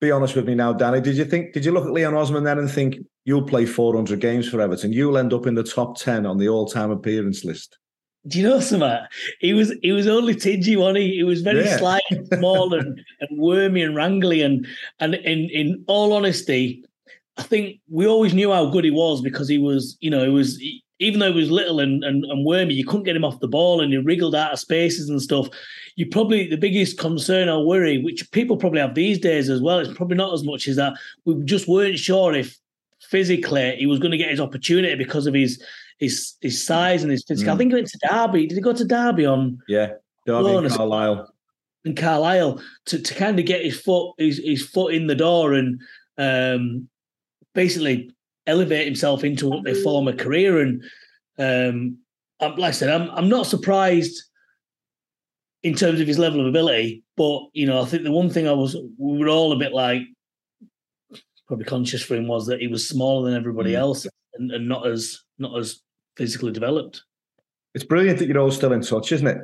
[0.01, 1.01] be honest with me now, Danny.
[1.01, 1.53] Did you think?
[1.53, 4.93] Did you look at Leon Osman then and think you'll play 400 games for Everton?
[4.93, 7.79] You'll end up in the top 10 on the all-time appearance list
[8.29, 8.99] do you know something?
[9.41, 10.97] He was he was only tingy, one.
[10.97, 11.17] He?
[11.17, 11.79] he was very yeah.
[11.79, 12.03] slight,
[12.35, 14.45] small, and, and wormy and wrangly.
[14.45, 14.67] And
[15.01, 16.85] and in in all honesty,
[17.37, 20.31] I think we always knew how good he was because he was, you know, he
[20.31, 20.63] was
[21.01, 23.49] even though he was little and, and, and wormy, you couldn't get him off the
[23.49, 25.49] ball and he wriggled out of spaces and stuff.
[25.95, 29.79] You probably the biggest concern or worry, which people probably have these days as well,
[29.79, 32.57] it's probably not as much as that we just weren't sure if
[33.01, 35.63] physically he was going to get his opportunity because of his
[35.99, 37.53] his his size and his physical.
[37.53, 37.55] Mm.
[37.55, 38.47] I think he went to Derby.
[38.47, 39.59] Did he go to Derby on?
[39.69, 39.93] Yeah,
[40.27, 41.33] Derby and Carlisle.
[41.85, 45.55] And Carlisle to, to kind of get his foot his, his foot in the door
[45.55, 45.81] and
[46.19, 46.89] um,
[47.55, 48.11] basically
[48.47, 50.59] elevate himself into what a former career.
[50.59, 50.83] And
[51.39, 51.99] um,
[52.41, 54.23] like I said, I'm I'm not surprised
[55.63, 58.49] in terms of his level of ability, but you know, I think the one thing
[58.49, 60.03] I was we were all a bit like
[61.47, 63.79] probably conscious for him was that he was smaller than everybody mm.
[63.79, 65.81] else and, and not as not as
[66.19, 67.05] physically developed.
[67.75, 69.39] It's brilliant that you're all still in touch, isn't it?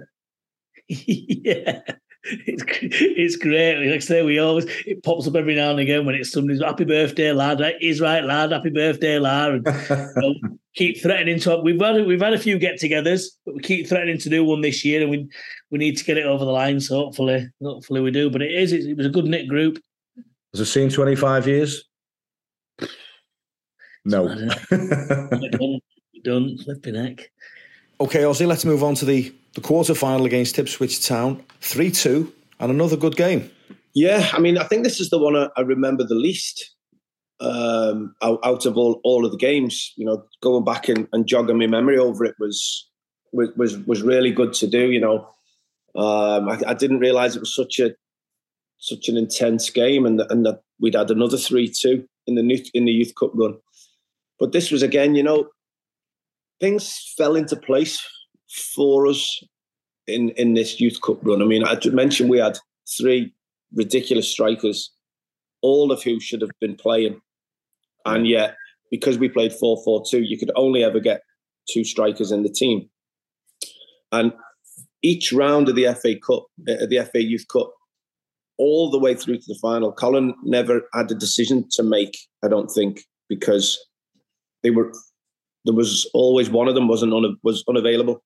[0.89, 1.81] yeah.
[2.27, 3.87] It's, it's great.
[3.87, 6.63] Like I say, we always it pops up every now and again when it's somebody's
[6.63, 7.61] happy birthday, lad.
[7.81, 8.53] He's right, lad.
[8.53, 9.53] Happy birthday, lad.
[9.53, 10.35] And, you know,
[10.75, 11.59] keep threatening to.
[11.59, 14.87] We've had we've had a few get-togethers, but we keep threatening to do one this
[14.87, 15.29] year, and we
[15.71, 16.81] we need to get it over the line.
[16.81, 18.31] So hopefully, hopefully we do.
[18.31, 18.73] But it is.
[18.73, 19.79] It, it was a good knit group.
[20.55, 21.85] Has it seen twenty five years?
[24.07, 24.49] No.
[26.25, 27.31] done, flipping heck.
[28.01, 31.45] Okay, Ozzy, let's move on to the, the quarter final against Ipswich Town.
[31.61, 33.51] 3 2, and another good game.
[33.95, 36.75] Yeah, I mean, I think this is the one I, I remember the least
[37.41, 39.93] um, out, out, of all, all of the games.
[39.97, 42.91] You know, going back and, and jogging my memory over it was
[43.33, 44.91] was was, was really good to do.
[44.91, 45.29] You know,
[45.95, 47.95] um, I, I, didn't realise it was such a
[48.79, 52.59] such an intense game, and and that we'd had another three two in the new,
[52.75, 53.57] in the youth cup run.
[54.41, 55.49] But this was again, you know,
[56.65, 58.03] things fell into place
[58.75, 59.45] for us
[60.07, 61.43] in in this youth cup run.
[61.43, 62.59] I mean, I mentioned we had
[62.97, 63.35] three
[63.75, 64.91] ridiculous strikers,
[65.61, 67.21] all of who should have been playing,
[68.07, 68.57] and yet
[68.91, 71.21] because we played four four two, you could only ever get
[71.71, 72.89] two strikers in the team,
[74.11, 74.33] and
[75.03, 77.71] each round of the FA Cup, uh, the FA Youth Cup,
[78.57, 82.17] all the way through to the final, Colin never had a decision to make.
[82.43, 83.67] I don't think because
[84.63, 84.91] they were
[85.65, 88.23] there was always one of them wasn't un, was unavailable.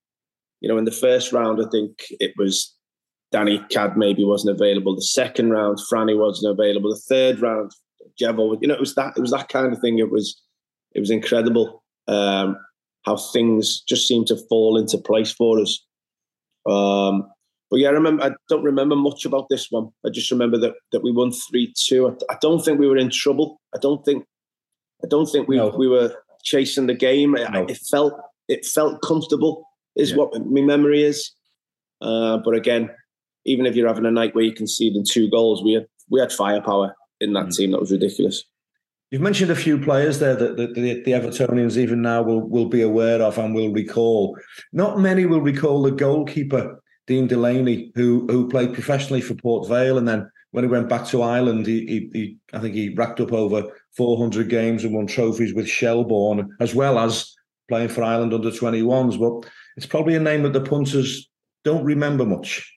[0.61, 2.75] You know, in the first round, I think it was
[3.31, 4.95] Danny Cad maybe wasn't available.
[4.97, 6.91] The second round, Franny wasn't available.
[6.91, 7.71] The third round,
[8.21, 9.99] Jevo, you know, it was that it was that kind of thing.
[9.99, 10.41] It was
[10.95, 12.57] it was incredible um,
[13.05, 15.85] how things just seemed to fall into place for us.
[16.69, 17.31] Um,
[17.71, 18.25] but yeah, I remember.
[18.25, 19.89] I don't remember much about this one.
[20.05, 22.09] I just remember that that we won three two.
[22.09, 23.61] I, I don't think we were in trouble.
[23.75, 24.25] I don't think.
[25.05, 25.69] I don't think we no.
[25.69, 27.33] we were chasing the game.
[27.33, 27.67] No.
[27.69, 28.15] It, felt
[28.49, 30.17] it felt comfortable, is yeah.
[30.17, 31.33] what my memory is.
[32.01, 32.91] Uh, but again,
[33.45, 36.33] even if you're having a night where you concede two goals, we had we had
[36.33, 37.57] firepower in that mm.
[37.57, 37.71] team.
[37.73, 38.45] That was ridiculous.
[39.11, 42.69] You've mentioned a few players there that the, the, the, Evertonians even now will, will
[42.69, 44.37] be aware of and will recall.
[44.75, 49.97] Not many will recall the goalkeeper, Dean Delaney, who who played professionally for Port Vale
[49.97, 53.21] and then when he went back to Ireland, he, he, he, I think he racked
[53.21, 53.65] up over
[53.97, 57.35] 400 games and won trophies with Shelbourne, as well as
[57.69, 59.19] playing for Ireland under 21s.
[59.19, 61.29] But it's probably a name that the punters
[61.65, 62.75] don't remember much.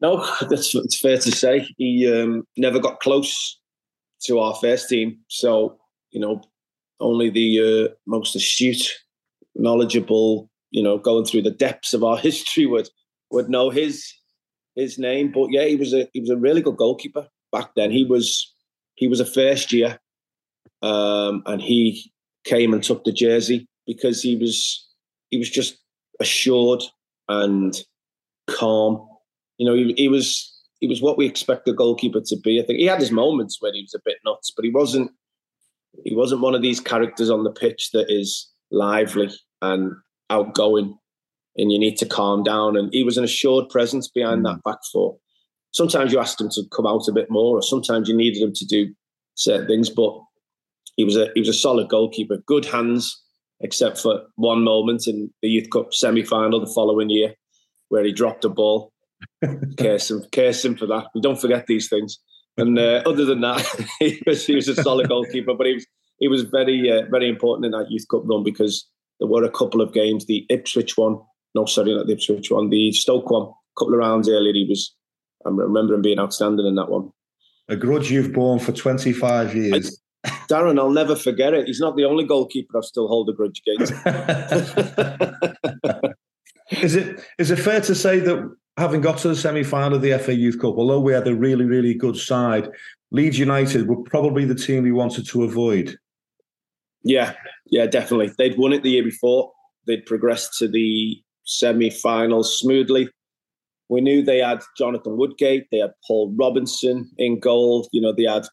[0.00, 1.66] No, that's it's fair to say.
[1.76, 3.60] He um, never got close
[4.22, 5.18] to our first team.
[5.28, 5.78] So,
[6.10, 6.42] you know,
[7.00, 8.88] only the uh, most astute,
[9.54, 12.88] knowledgeable, you know, going through the depths of our history would
[13.32, 14.12] would know his
[14.74, 15.32] his name.
[15.32, 17.90] But yeah, he was a he was a really good goalkeeper back then.
[17.90, 18.52] He was
[18.94, 19.98] he was a first year,
[20.82, 22.12] um, and he
[22.44, 24.88] came and took the jersey because he was
[25.30, 25.78] he was just
[26.20, 26.82] assured
[27.28, 27.76] and
[28.48, 29.06] calm.
[29.58, 30.46] You know, he, he was
[30.80, 32.60] he was what we expect a goalkeeper to be.
[32.60, 35.10] I think he had his moments where he was a bit nuts, but he wasn't
[36.04, 39.30] he wasn't one of these characters on the pitch that is lively
[39.60, 39.92] and
[40.30, 40.96] outgoing
[41.60, 42.76] and you need to calm down.
[42.76, 44.62] And he was an assured presence behind that mm.
[44.64, 45.16] back four.
[45.72, 48.52] Sometimes you asked him to come out a bit more, or sometimes you needed him
[48.54, 48.92] to do
[49.34, 49.88] certain things.
[49.88, 50.18] But
[50.96, 53.22] he was a he was a solid goalkeeper, good hands,
[53.60, 57.34] except for one moment in the Youth Cup semi final the following year,
[57.88, 58.92] where he dropped a ball.
[59.78, 61.04] curse him, curse him for that.
[61.14, 62.18] We don't forget these things.
[62.56, 63.66] And uh, other than that,
[64.00, 65.86] he was he was a solid goalkeeper, but he was
[66.18, 68.88] he was very uh, very important in that Youth Cup run because
[69.20, 71.18] there were a couple of games, the Ipswich one
[71.54, 73.42] no, sorry, not the Ipswich one, the Stoke one.
[73.42, 74.94] A couple of rounds earlier, he was.
[75.44, 77.10] I remember him being outstanding in that one.
[77.68, 80.00] A grudge you've borne for 25 years.
[80.24, 81.66] I, Darren, I'll never forget it.
[81.66, 83.92] He's not the only goalkeeper I still hold a grudge against.
[86.82, 90.02] is it is it fair to say that having got to the semi final of
[90.02, 92.68] the FA Youth Cup, although we had a really, really good side,
[93.10, 95.96] Leeds United were probably the team we wanted to avoid?
[97.02, 97.34] Yeah,
[97.66, 98.32] yeah, definitely.
[98.36, 99.52] They'd won it the year before.
[99.86, 103.08] They'd progressed to the semi-finals smoothly.
[103.88, 107.88] We knew they had Jonathan Woodgate, they had Paul Robinson in goal.
[107.92, 108.46] You know, they had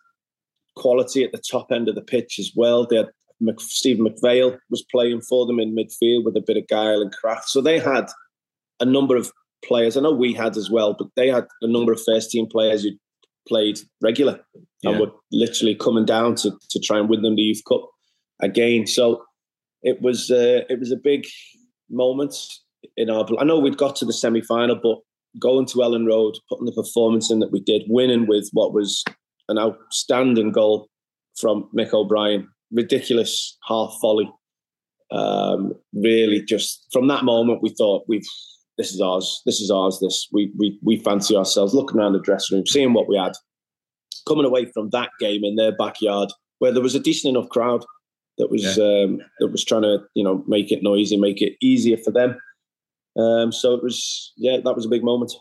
[0.76, 2.86] quality at the top end of the pitch as well.
[2.86, 6.68] They had Mc, Stephen McPhail was playing for them in midfield with a bit of
[6.68, 7.50] guile and craft.
[7.50, 8.08] So they had
[8.80, 9.32] a number of
[9.64, 9.96] players.
[9.96, 12.84] I know we had as well, but they had a number of first team players
[12.84, 12.92] who
[13.48, 14.40] played regular
[14.82, 14.92] yeah.
[14.92, 17.88] and were literally coming down to to try and win them the Youth Cup
[18.42, 18.88] again.
[18.88, 19.24] So
[19.84, 21.26] it was uh, it was a big
[21.90, 22.36] moment
[22.96, 23.26] in our.
[23.40, 24.98] I know we'd got to the semi final, but
[25.40, 29.04] going to Elland Road, putting the performance in that we did, winning with what was
[29.50, 30.88] an outstanding goal
[31.40, 34.30] from Mick O'Brien, ridiculous half volley.
[35.12, 38.28] Um, really, just from that moment, we thought we've
[38.78, 39.42] this is ours.
[39.46, 40.00] This is ours.
[40.02, 41.74] This we we we fancy ourselves.
[41.74, 43.34] Looking around the dressing room, seeing what we had,
[44.28, 47.86] coming away from that game in their backyard where there was a decent enough crowd
[48.38, 48.84] that was yeah.
[48.84, 52.38] um, that was trying to you know make it noisy, make it easier for them.
[53.18, 55.34] Um, so it was, yeah, that was a big moment.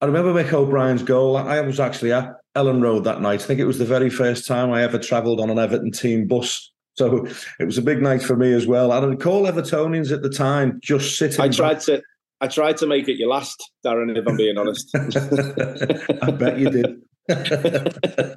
[0.00, 1.36] I remember Mick O'Brien's goal.
[1.36, 3.40] I was actually at Elland Road that night.
[3.40, 6.26] I think it was the very first time I ever travelled on an Everton team
[6.26, 6.72] bus.
[6.94, 7.26] So
[7.58, 8.92] it was a big night for me as well.
[8.92, 11.40] I don't recall Evertonians at the time just sitting.
[11.40, 11.82] I tried back.
[11.84, 12.02] to,
[12.40, 14.16] I tried to make it your last, Darren.
[14.16, 14.90] If I'm being honest,
[16.22, 17.00] I bet you did.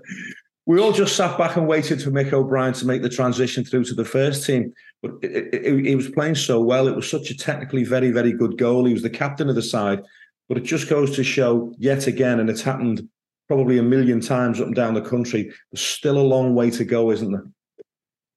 [0.65, 3.84] we all just sat back and waited for Mick O'Brien to make the transition through
[3.86, 4.73] to the first team.
[5.04, 6.88] But he was playing so well.
[6.88, 8.86] It was such a technically very, very good goal.
[8.86, 10.01] He was the captain of the side.
[10.49, 13.08] But it just goes to show yet again, and it's happened
[13.47, 15.51] probably a million times up and down the country.
[15.71, 17.45] There's still a long way to go, isn't there?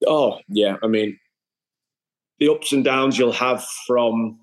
[0.07, 0.77] Oh, yeah.
[0.83, 1.19] I mean,
[2.39, 4.39] the ups and downs you'll have from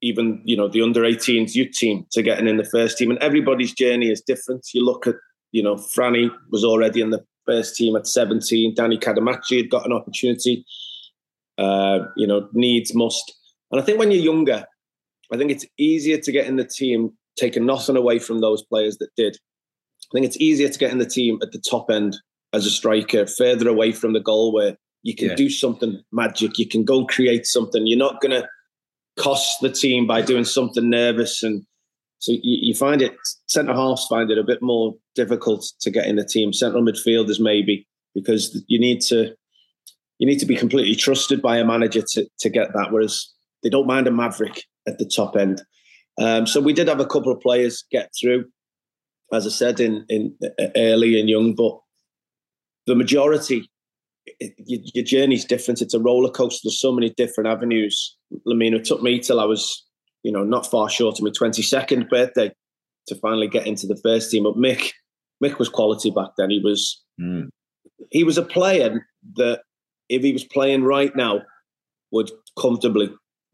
[0.00, 3.10] even, you know, the under 18s youth team to getting in the first team.
[3.10, 4.66] And everybody's journey is different.
[4.74, 5.14] You look at
[5.52, 8.74] you know, Franny was already in the first team at 17.
[8.74, 10.64] Danny Cadamarteri had got an opportunity.
[11.58, 13.32] Uh, you know, needs must.
[13.70, 14.64] And I think when you're younger,
[15.32, 18.98] I think it's easier to get in the team, taking nothing away from those players
[18.98, 19.36] that did.
[19.36, 22.16] I think it's easier to get in the team at the top end
[22.52, 25.34] as a striker, further away from the goal where you can yeah.
[25.34, 26.58] do something magic.
[26.58, 27.86] You can go create something.
[27.86, 28.48] You're not going to
[29.18, 31.64] cost the team by doing something nervous and
[32.22, 33.16] so you, you find it
[33.48, 36.52] centre halves find it a bit more difficult to get in the team.
[36.52, 39.34] Central midfielders maybe because you need to
[40.18, 42.92] you need to be completely trusted by a manager to to get that.
[42.92, 43.28] Whereas
[43.64, 45.62] they don't mind a maverick at the top end.
[46.20, 48.44] Um, so we did have a couple of players get through,
[49.32, 50.32] as I said, in in
[50.76, 51.76] early and young, but
[52.86, 53.68] the majority,
[54.38, 55.82] it, your, journey's different.
[55.82, 56.60] It's a roller coaster.
[56.64, 58.16] There's so many different avenues.
[58.30, 59.84] It took me till I was
[60.22, 62.52] you know, not far short of my 22nd birthday
[63.08, 64.44] to finally get into the first team.
[64.44, 64.92] But Mick,
[65.42, 66.50] Mick was quality back then.
[66.50, 67.48] He was, mm.
[68.10, 69.06] he was a player
[69.36, 69.62] that
[70.08, 71.42] if he was playing right now,
[72.12, 73.10] would comfortably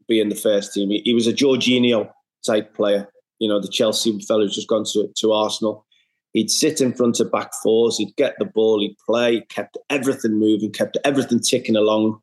[0.07, 0.89] be in the first team.
[0.89, 2.11] He, he was a Jorginho
[2.45, 3.07] type player.
[3.39, 5.85] you know, the Chelsea fellow who's just gone to, to Arsenal.
[6.33, 10.37] He'd sit in front of back fours, he'd get the ball, he'd play, kept everything
[10.37, 12.19] moving, kept everything ticking along.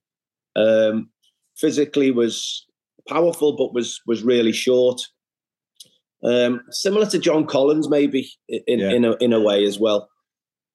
[0.54, 1.10] Um,
[1.56, 2.65] physically was
[3.08, 5.00] powerful, but was was really short.
[6.24, 8.90] Um, similar to John Collins, maybe in yeah.
[8.90, 10.08] in, a, in a way as well.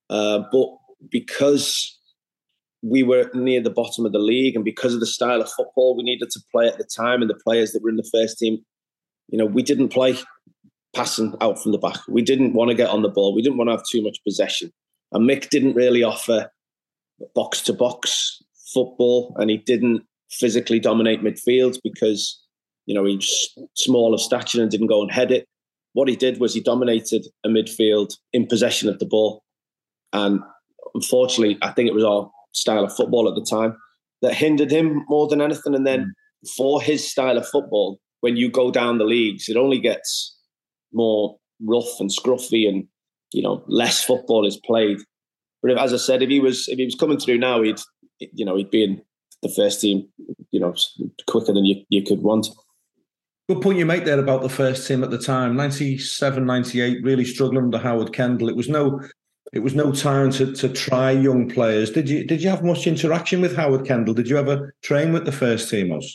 [0.10, 0.68] Uh, but
[1.10, 1.98] because
[2.84, 5.96] we were near the bottom of the league, and because of the style of football
[5.96, 8.38] we needed to play at the time, and the players that were in the first
[8.38, 8.60] team,
[9.28, 10.18] you know, we didn't play
[10.96, 12.00] passing out from the back.
[12.08, 13.34] We didn't want to get on the ball.
[13.34, 14.72] We didn't want to have too much possession.
[15.12, 16.50] And Mick didn't really offer
[17.36, 18.42] box to box
[18.74, 22.42] football, and he didn't physically dominate midfield because
[22.86, 25.46] you know he's small of stature and didn't go and head it.
[25.94, 29.44] What he did was he dominated a midfield in possession of the ball,
[30.14, 30.40] and
[30.94, 33.76] unfortunately, I think it was our style of football at the time
[34.22, 35.74] that hindered him more than anything.
[35.74, 36.14] And then
[36.56, 40.38] for his style of football, when you go down the leagues, it only gets
[40.94, 42.86] more rough and scruffy, and
[43.32, 45.00] you know less football is played.
[45.62, 47.80] But if, as I said, if he was if he was coming through now, he'd
[48.20, 49.02] you know he'd be in
[49.42, 50.08] the first team,
[50.52, 50.74] you know,
[51.28, 52.48] quicker than you, you could want.
[53.50, 55.56] Good point you make there about the first team at the time.
[55.56, 58.50] 97, 98, really struggling under Howard Kendall.
[58.50, 59.02] It was no
[59.54, 61.92] it was no time to, to try young players.
[61.92, 64.14] Did you did you have much interaction with Howard Kendall?
[64.14, 66.06] Did you ever train with the first teamers?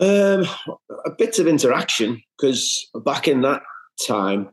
[0.00, 0.46] Um,
[1.04, 3.62] a bit of interaction because back in that
[4.06, 4.48] time,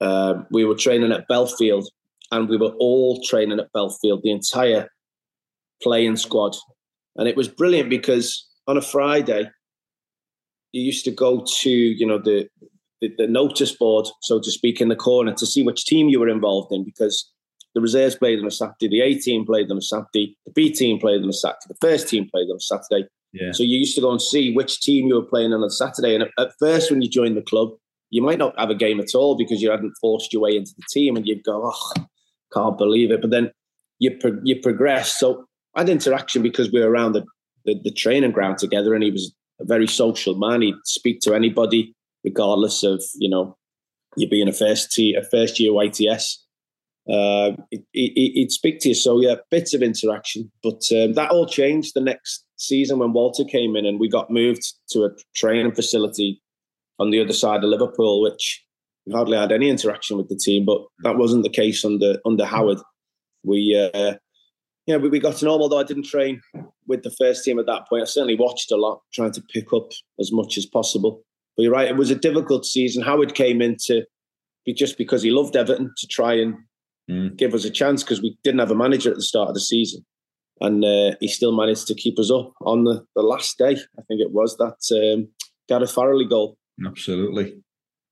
[0.00, 1.88] uh, we were training at Bellefield,
[2.32, 4.88] and we were all training at Bellefield, the entire
[5.82, 6.56] playing squad.
[7.16, 9.50] And it was brilliant because on a Friday,
[10.72, 12.48] you used to go to, you know, the,
[13.00, 16.20] the, the notice board, so to speak, in the corner to see which team you
[16.20, 17.30] were involved in because
[17.74, 20.72] the reserves played on a Saturday, the A team played on a Saturday, the B
[20.72, 23.08] team played on a Saturday, the first team played on a Saturday.
[23.32, 23.52] Yeah.
[23.52, 26.16] So you used to go and see which team you were playing on a Saturday.
[26.16, 27.70] And at first, when you joined the club,
[28.10, 30.72] you might not have a game at all because you hadn't forced your way into
[30.76, 31.92] the team, and you'd go, "Oh,
[32.52, 33.52] can't believe it." But then
[34.00, 35.16] you pro- you progress.
[35.16, 37.24] So I had interaction because we were around the,
[37.64, 40.62] the, the training ground together, and he was a very social man.
[40.62, 43.56] He'd speak to anybody, regardless of you know
[44.16, 46.36] you being a first t- a first year YTS.
[47.10, 47.52] Uh,
[47.92, 48.94] he, would speak to you.
[48.94, 53.44] So yeah, bits of interaction, but um, that all changed the next season when Walter
[53.44, 56.40] came in, and we got moved to a training facility
[56.98, 58.64] on the other side of Liverpool, which
[59.06, 60.64] we hardly had any interaction with the team.
[60.64, 62.78] But that wasn't the case under under Howard.
[63.42, 64.14] We uh,
[64.90, 66.40] yeah, we, we got to know him, although I didn't train
[66.86, 68.02] with the first team at that point.
[68.02, 71.22] I certainly watched a lot, trying to pick up as much as possible.
[71.56, 73.02] But you're right, it was a difficult season.
[73.02, 74.04] Howard came in to
[74.66, 76.54] be just because he loved Everton to try and
[77.08, 77.36] mm.
[77.36, 79.60] give us a chance because we didn't have a manager at the start of the
[79.60, 80.04] season.
[80.60, 83.72] And uh, he still managed to keep us up on the, the last day.
[83.98, 85.28] I think it was that um,
[85.68, 86.58] Gareth Farrelly goal.
[86.84, 87.62] Absolutely.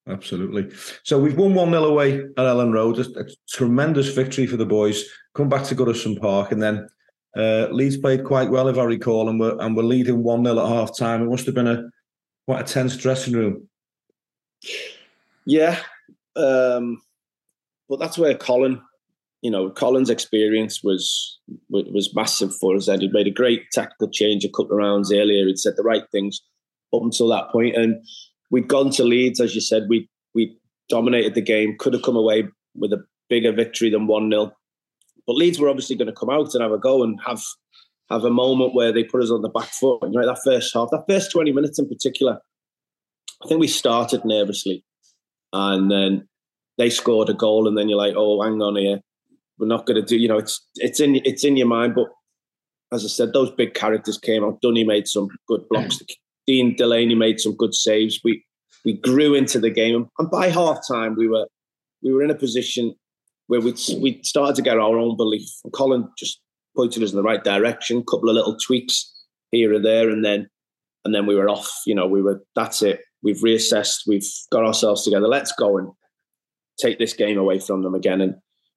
[0.08, 0.70] Absolutely.
[1.02, 2.98] So we've won 1 0 away at Elland Road.
[2.98, 5.04] A, a, tremendous victory for the boys.
[5.34, 6.50] Come back to Goodison Park.
[6.50, 6.88] And then
[7.36, 10.58] uh, Leeds played quite well, if I recall, and we're, and we're leading 1 0
[10.58, 11.22] at half time.
[11.22, 11.90] It must have been a
[12.46, 13.68] quite a tense dressing room.
[15.44, 15.78] Yeah.
[16.36, 17.02] Um,
[17.88, 18.80] but that's where Colin,
[19.42, 22.88] you know, Colin's experience was was massive for us.
[22.88, 25.46] And he'd made a great tactical change a couple of rounds earlier.
[25.46, 26.40] He'd said the right things
[26.94, 27.76] up until that point.
[27.76, 28.02] And
[28.50, 30.56] we'd gone to Leeds, as you said, we we
[30.88, 34.52] dominated the game, could have come away with a bigger victory than 1 0.
[35.26, 37.42] But Leeds were obviously going to come out and have a go and have
[38.10, 40.02] have a moment where they put us on the back foot.
[40.02, 42.40] Know, that first half, that first 20 minutes in particular,
[43.44, 44.84] I think we started nervously.
[45.52, 46.26] And then
[46.78, 49.00] they scored a goal, and then you're like, oh, hang on here.
[49.58, 51.94] We're not going to do, you know, it's it's in it's in your mind.
[51.94, 52.06] But
[52.92, 54.60] as I said, those big characters came out.
[54.62, 56.00] Dunny made some good blocks.
[56.48, 58.20] Dean Delaney made some good saves.
[58.24, 58.42] We
[58.84, 61.46] we grew into the game, and by half time we were
[62.02, 62.94] we were in a position
[63.48, 65.48] where we we started to get our own belief.
[65.62, 66.40] And Colin just
[66.74, 67.98] pointed us in the right direction.
[67.98, 69.12] A couple of little tweaks
[69.50, 70.48] here and there, and then
[71.04, 71.70] and then we were off.
[71.86, 73.00] You know, we were that's it.
[73.22, 74.06] We've reassessed.
[74.06, 75.28] We've got ourselves together.
[75.28, 75.90] Let's go and
[76.80, 78.22] take this game away from them again.
[78.22, 78.36] And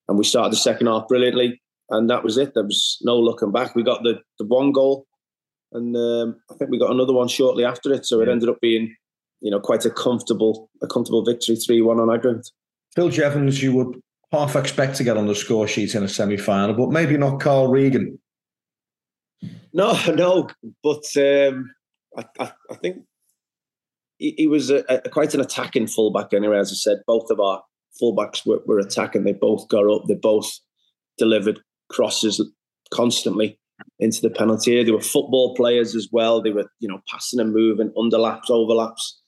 [0.10, 2.54] and we started the second half brilliantly, and that was it.
[2.54, 3.76] There was no looking back.
[3.76, 5.06] We got the the one goal
[5.72, 8.06] and um, I think we got another one shortly after it.
[8.06, 8.96] So it ended up being,
[9.40, 12.50] you know, quite a comfortable, a comfortable victory, three one on aggregate.
[12.96, 14.02] Phil Jevons, you would
[14.32, 17.40] half expect to get on the score sheet in a semi final, but maybe not
[17.40, 18.20] Carl Regan.
[19.74, 20.50] No, no,
[20.84, 21.74] but um,
[22.18, 23.04] I, I, I, think
[24.18, 26.60] he, he was a, a, quite an attacking fullback anyway.
[26.60, 27.64] As I said, both of our
[28.02, 29.24] fullbacks were, were attacking.
[29.24, 30.04] They both got up.
[30.08, 30.50] They both
[31.18, 31.60] delivered
[31.90, 32.42] crosses
[32.92, 33.58] constantly
[34.00, 34.86] into the penalty area.
[34.86, 36.42] They were football players as well.
[36.42, 39.22] They were, you know, passing and moving, underlaps, overlaps.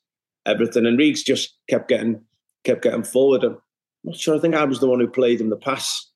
[0.45, 0.85] everything.
[0.85, 2.21] And Reeks just kept getting
[2.63, 3.43] kept getting forward.
[3.43, 3.57] I'm
[4.03, 4.35] not sure.
[4.35, 6.09] I think I was the one who played him the pass,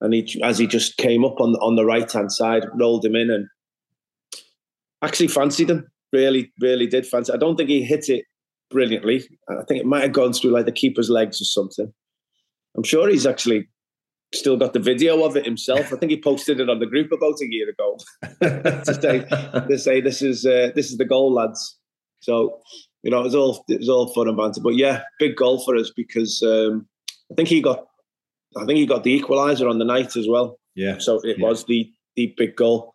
[0.00, 3.04] and he as he just came up on the, on the right hand side, rolled
[3.04, 3.46] him in, and
[5.02, 5.86] actually fancied him.
[6.12, 7.32] Really, really did fancy.
[7.32, 8.24] I don't think he hit it
[8.70, 9.28] brilliantly.
[9.48, 11.92] I think it might have gone through like the keeper's legs or something.
[12.76, 13.68] I'm sure he's actually
[14.34, 15.92] still got the video of it himself.
[15.92, 17.98] I think he posted it on the group about a year ago
[18.40, 19.24] to say
[19.68, 21.78] to say this is uh, this is the goal, lads.
[22.20, 22.60] So
[23.02, 24.60] you know it was all it was all fun and banter.
[24.60, 26.86] But yeah, big goal for us because um,
[27.30, 27.86] I think he got
[28.56, 30.58] I think he got the equaliser on the night as well.
[30.74, 30.98] Yeah.
[30.98, 31.46] So it yeah.
[31.46, 32.94] was the the big goal.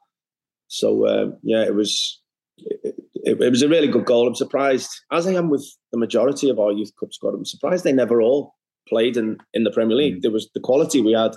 [0.68, 2.22] So um, yeah, it was.
[2.58, 4.28] It, it, it was a really good goal.
[4.28, 7.34] I'm surprised, as I am with the majority of our youth cup squad.
[7.34, 8.54] I'm surprised they never all
[8.88, 10.18] played in, in the Premier League.
[10.18, 10.22] Mm.
[10.22, 11.36] There was the quality we had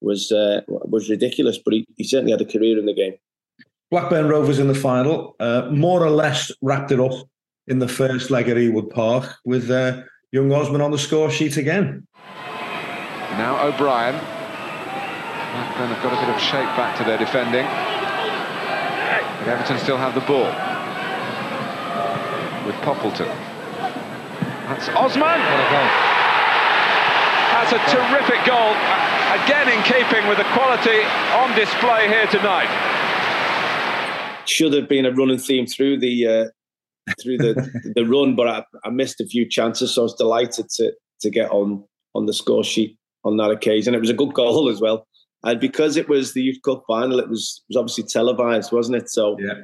[0.00, 3.14] was uh, was ridiculous, but he, he certainly had a career in the game.
[3.90, 7.12] Blackburn Rovers in the final, uh, more or less wrapped it up
[7.66, 11.56] in the first leg at Ewood Park with uh, young Osman on the score sheet
[11.56, 12.06] again.
[13.38, 14.14] Now O'Brien.
[15.56, 17.64] Blackburn have got a bit of shape back to their defending.
[19.40, 20.46] But Everton still have the ball.
[22.66, 23.28] With Poppleton.
[24.66, 25.22] That's Osman!
[25.22, 26.15] What a goal.
[27.56, 28.72] That's a terrific goal.
[29.32, 31.00] Again in keeping with the quality
[31.32, 32.68] on display here tonight.
[34.44, 36.44] Should have been a running theme through the uh,
[37.18, 40.68] through the the run, but I, I missed a few chances, so I was delighted
[40.68, 40.92] to
[41.22, 41.82] to get on
[42.14, 43.94] on the score sheet on that occasion.
[43.94, 45.06] It was a good goal as well,
[45.42, 49.08] and because it was the Youth Cup final, it was was obviously televised, wasn't it?
[49.08, 49.54] So yeah.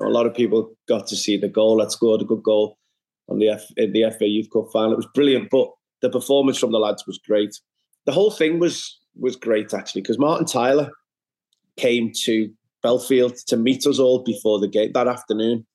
[0.00, 1.78] a lot of people got to see the goal.
[1.78, 2.78] That scored a good goal
[3.28, 4.92] on the F, in the FA Youth Cup final.
[4.92, 5.68] It was brilliant, but
[6.02, 7.58] the performance from the lads was great.
[8.06, 10.90] The whole thing was was great actually because Martin Tyler
[11.76, 12.50] came to
[12.82, 15.66] Bellefield to meet us all before the game that afternoon.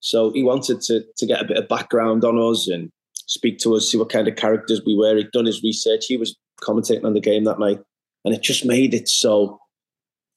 [0.00, 2.90] So he wanted to to get a bit of background on us and
[3.26, 5.16] speak to us, see what kind of characters we were.
[5.16, 6.06] He'd done his research.
[6.06, 7.80] He was commentating on the game that night,
[8.24, 9.58] and it just made it so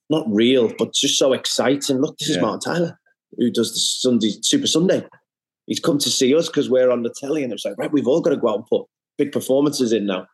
[0.10, 2.02] not real, but just so exciting.
[2.02, 2.36] Look, this yeah.
[2.36, 3.00] is Martin Tyler
[3.38, 5.06] who does the Sunday Super Sunday.
[5.68, 8.08] He's come to see us because we're on the telly, and it's like right, we've
[8.08, 8.86] all got to go out and put
[9.18, 10.28] big performances in now,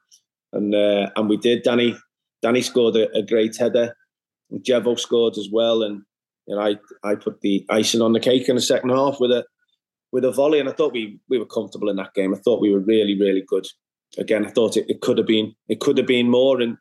[0.53, 1.63] and uh, and we did.
[1.63, 1.95] Danny
[2.41, 3.95] Danny scored a, a great header.
[4.53, 6.01] Jevo scored as well, and
[6.47, 9.31] you know, I I put the icing on the cake in the second half with
[9.31, 9.45] a
[10.11, 12.33] with a volley, and I thought we we were comfortable in that game.
[12.33, 13.67] I thought we were really really good.
[14.17, 16.77] Again, I thought it, it could have been it could have been more, and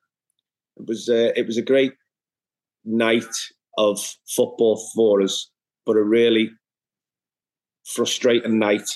[0.76, 1.94] it was uh, it was a great
[2.84, 3.24] night
[3.78, 5.50] of football for us,
[5.84, 6.50] but a really
[7.84, 8.88] frustrating night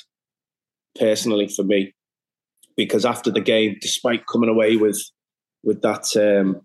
[0.99, 1.95] personally for me
[2.77, 5.01] because after the game, despite coming away with
[5.63, 6.63] with that um,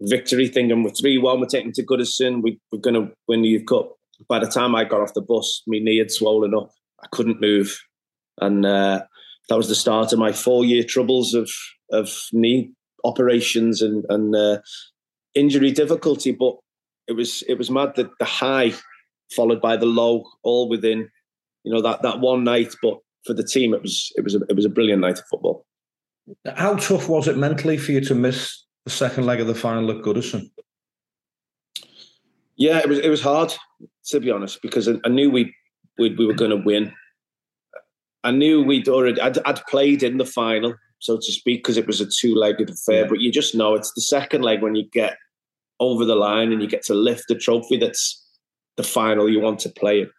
[0.00, 3.42] victory thing, and we're three one, we're taking to Goodison, we, we're going to win
[3.42, 3.92] the Cup.
[4.28, 6.70] By the time I got off the bus, my knee had swollen up.
[7.02, 7.76] I couldn't move,
[8.40, 9.02] and uh,
[9.48, 11.50] that was the start of my four year troubles of
[11.90, 12.72] of knee
[13.04, 14.58] operations and and uh,
[15.34, 16.32] injury difficulty.
[16.32, 16.56] But
[17.08, 18.72] it was it was mad that the high
[19.34, 21.08] followed by the low, all within
[21.64, 22.74] you know that that one night.
[22.82, 25.26] But for the team, it was it was a, it was a brilliant night of
[25.30, 25.64] football.
[26.56, 29.90] How tough was it mentally for you to miss the second leg of the final
[29.90, 30.50] at Goodison?
[32.56, 33.52] Yeah, it was it was hard
[34.06, 35.54] to be honest because I, I knew we
[35.98, 36.92] we, we were going to win.
[38.24, 41.88] I knew we'd already I'd, I'd, played in the final, so to speak, because it
[41.88, 43.02] was a two-legged affair.
[43.02, 43.08] Yeah.
[43.08, 45.16] But you just know it's the second leg when you get
[45.80, 47.78] over the line and you get to lift the trophy.
[47.78, 48.24] That's
[48.76, 50.10] the final you want to play it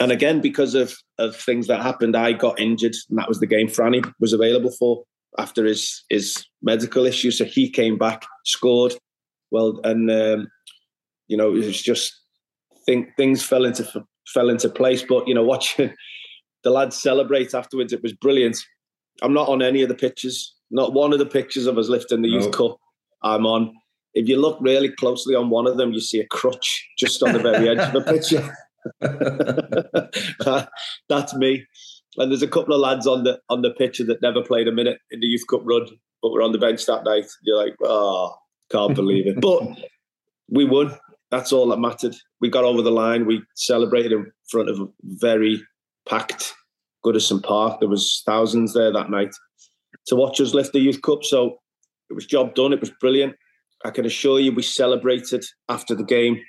[0.00, 3.46] and again, because of of things that happened, I got injured, and that was the
[3.46, 5.04] game Franny was available for
[5.38, 7.30] after his his medical issue.
[7.30, 8.94] So he came back, scored
[9.50, 10.48] well, and um,
[11.26, 12.14] you know it was just
[12.86, 15.02] think things fell into fell into place.
[15.02, 15.92] But you know, watching
[16.64, 18.56] the lads celebrate afterwards, it was brilliant.
[19.22, 20.54] I'm not on any of the pictures.
[20.70, 22.76] Not one of the pictures of us lifting the youth cup.
[23.22, 23.74] I'm on.
[24.14, 27.32] If you look really closely on one of them, you see a crutch just on
[27.32, 28.54] the very edge of the picture.
[31.08, 31.66] That's me.
[32.16, 34.72] And there's a couple of lads on the on the pitcher that never played a
[34.72, 35.86] minute in the youth cup run,
[36.22, 37.26] but were on the bench that night.
[37.42, 38.34] You're like, oh,
[38.70, 39.40] can't believe it.
[39.40, 39.62] But
[40.50, 40.96] we won.
[41.30, 42.16] That's all that mattered.
[42.40, 43.26] We got over the line.
[43.26, 45.62] We celebrated in front of a very
[46.08, 46.54] packed
[47.04, 47.80] Goodison Park.
[47.80, 49.34] There was thousands there that night
[50.06, 51.22] to watch us lift the youth cup.
[51.22, 51.58] So
[52.08, 52.72] it was job done.
[52.72, 53.36] It was brilliant.
[53.84, 56.40] I can assure you, we celebrated after the game.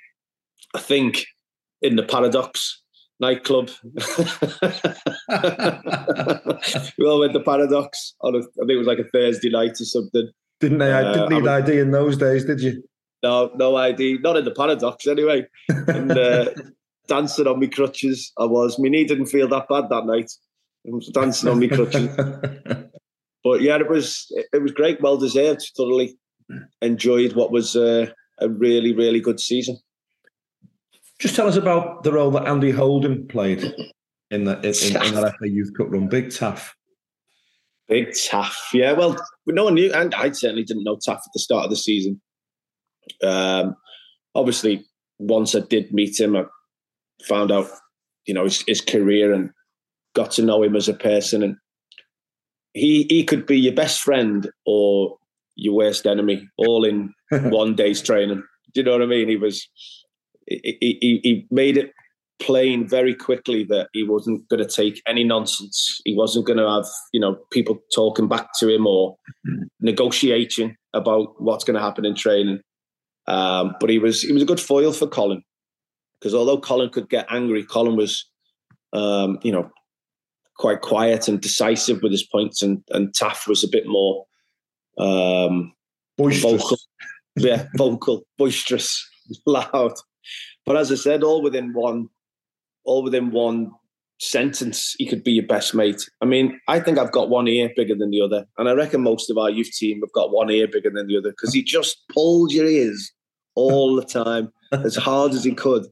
[0.74, 1.26] I think
[1.82, 2.82] in the Paradox
[3.20, 3.70] nightclub.
[6.98, 9.80] we all went to Paradox on a, I think it was like a Thursday night
[9.80, 10.30] or something.
[10.60, 10.92] Didn't they?
[10.92, 12.84] I didn't need I ID in those days, did you?
[13.24, 14.20] No, no ID.
[14.22, 15.46] Not in the Paradox anyway.
[15.70, 16.52] And uh,
[17.08, 18.78] dancing on my crutches, I was.
[18.80, 20.32] My knee didn't feel that bad that night.
[20.86, 22.10] I was dancing on me crutches.
[23.44, 25.70] but yeah, it was it was great, well deserved.
[25.76, 26.18] Thoroughly
[26.82, 28.08] enjoyed what was uh,
[28.40, 29.78] a really really good season.
[31.20, 33.64] Just tell us about the role that Andy Holden played
[34.32, 36.08] in, the, in, in, in that FA Youth Cup run.
[36.08, 36.74] Big Taff.
[37.88, 38.94] Big Taff, yeah.
[38.94, 39.18] Well,
[39.48, 42.22] no one knew, and I certainly didn't know Taff at the start of the season.
[43.24, 43.76] Um,
[44.36, 44.86] obviously,
[45.18, 46.46] once I did meet him, I
[47.28, 47.68] found out,
[48.26, 49.50] you know, his, his career and
[50.16, 51.44] got to know him as a person.
[51.44, 51.56] And
[52.74, 55.18] he he could be your best friend or
[55.56, 58.44] your worst enemy, all in one day's training.
[58.74, 59.28] Do you know what I mean?
[59.28, 59.68] He was
[60.50, 61.94] he, he, he made it
[62.40, 66.02] plain very quickly that he wasn't going to take any nonsense.
[66.06, 69.16] He wasn't going to have you know people talking back to him or
[69.48, 69.64] mm-hmm.
[69.82, 72.62] negotiating about what's going to happen in training.
[73.28, 75.44] Um, but he was he was a good foil for Colin
[76.20, 78.26] because although Colin could get angry, Colin was
[78.94, 79.70] um, you know
[80.58, 84.26] quite quiet and decisive with his points, and and Taff was a bit more
[84.98, 85.74] um,
[86.18, 86.78] vocal,
[87.36, 89.08] yeah, vocal, boisterous,
[89.46, 89.94] loud.
[90.66, 92.10] But as I said, all within one
[92.86, 93.72] all within one
[94.20, 96.10] sentence, he could be your best mate.
[96.22, 98.46] I mean, I think I've got one ear bigger than the other.
[98.58, 101.18] And I reckon most of our youth team have got one ear bigger than the
[101.18, 103.12] other because he just pulled your ears
[103.56, 105.86] all the time as hard as he could.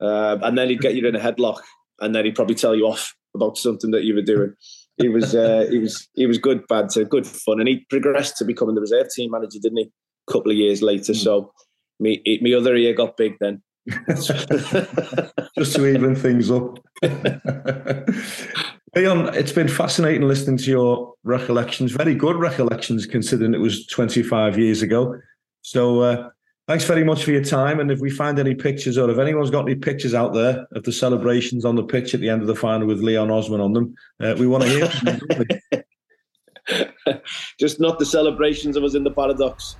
[0.00, 1.60] Uh, and then he'd get you in a headlock
[2.00, 4.54] and then he'd probably tell you off about something that you were doing.
[4.98, 8.44] He was uh, he was he was good banter, good fun, and he progressed to
[8.44, 9.90] becoming the reserve team manager, didn't he?
[10.28, 11.12] A couple of years later.
[11.12, 11.16] Mm.
[11.16, 11.52] So
[11.98, 13.62] me me other ear got big then.
[14.16, 16.78] just to even things up.
[18.94, 21.92] Leon, it's been fascinating listening to your recollections.
[21.92, 25.18] Very good recollections, considering it was 25 years ago.
[25.62, 26.28] So, uh,
[26.68, 27.80] thanks very much for your time.
[27.80, 30.84] And if we find any pictures, or if anyone's got any pictures out there of
[30.84, 33.72] the celebrations on the pitch at the end of the final with Leon Osman on
[33.72, 34.86] them, uh, we want to hear.
[34.86, 35.20] them,
[37.58, 39.76] Just not the celebrations of us in the paradox.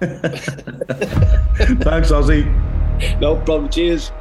[0.00, 0.40] thanks,
[2.10, 2.81] Ozzy.
[3.20, 3.70] No problem.
[3.70, 4.12] Cheers.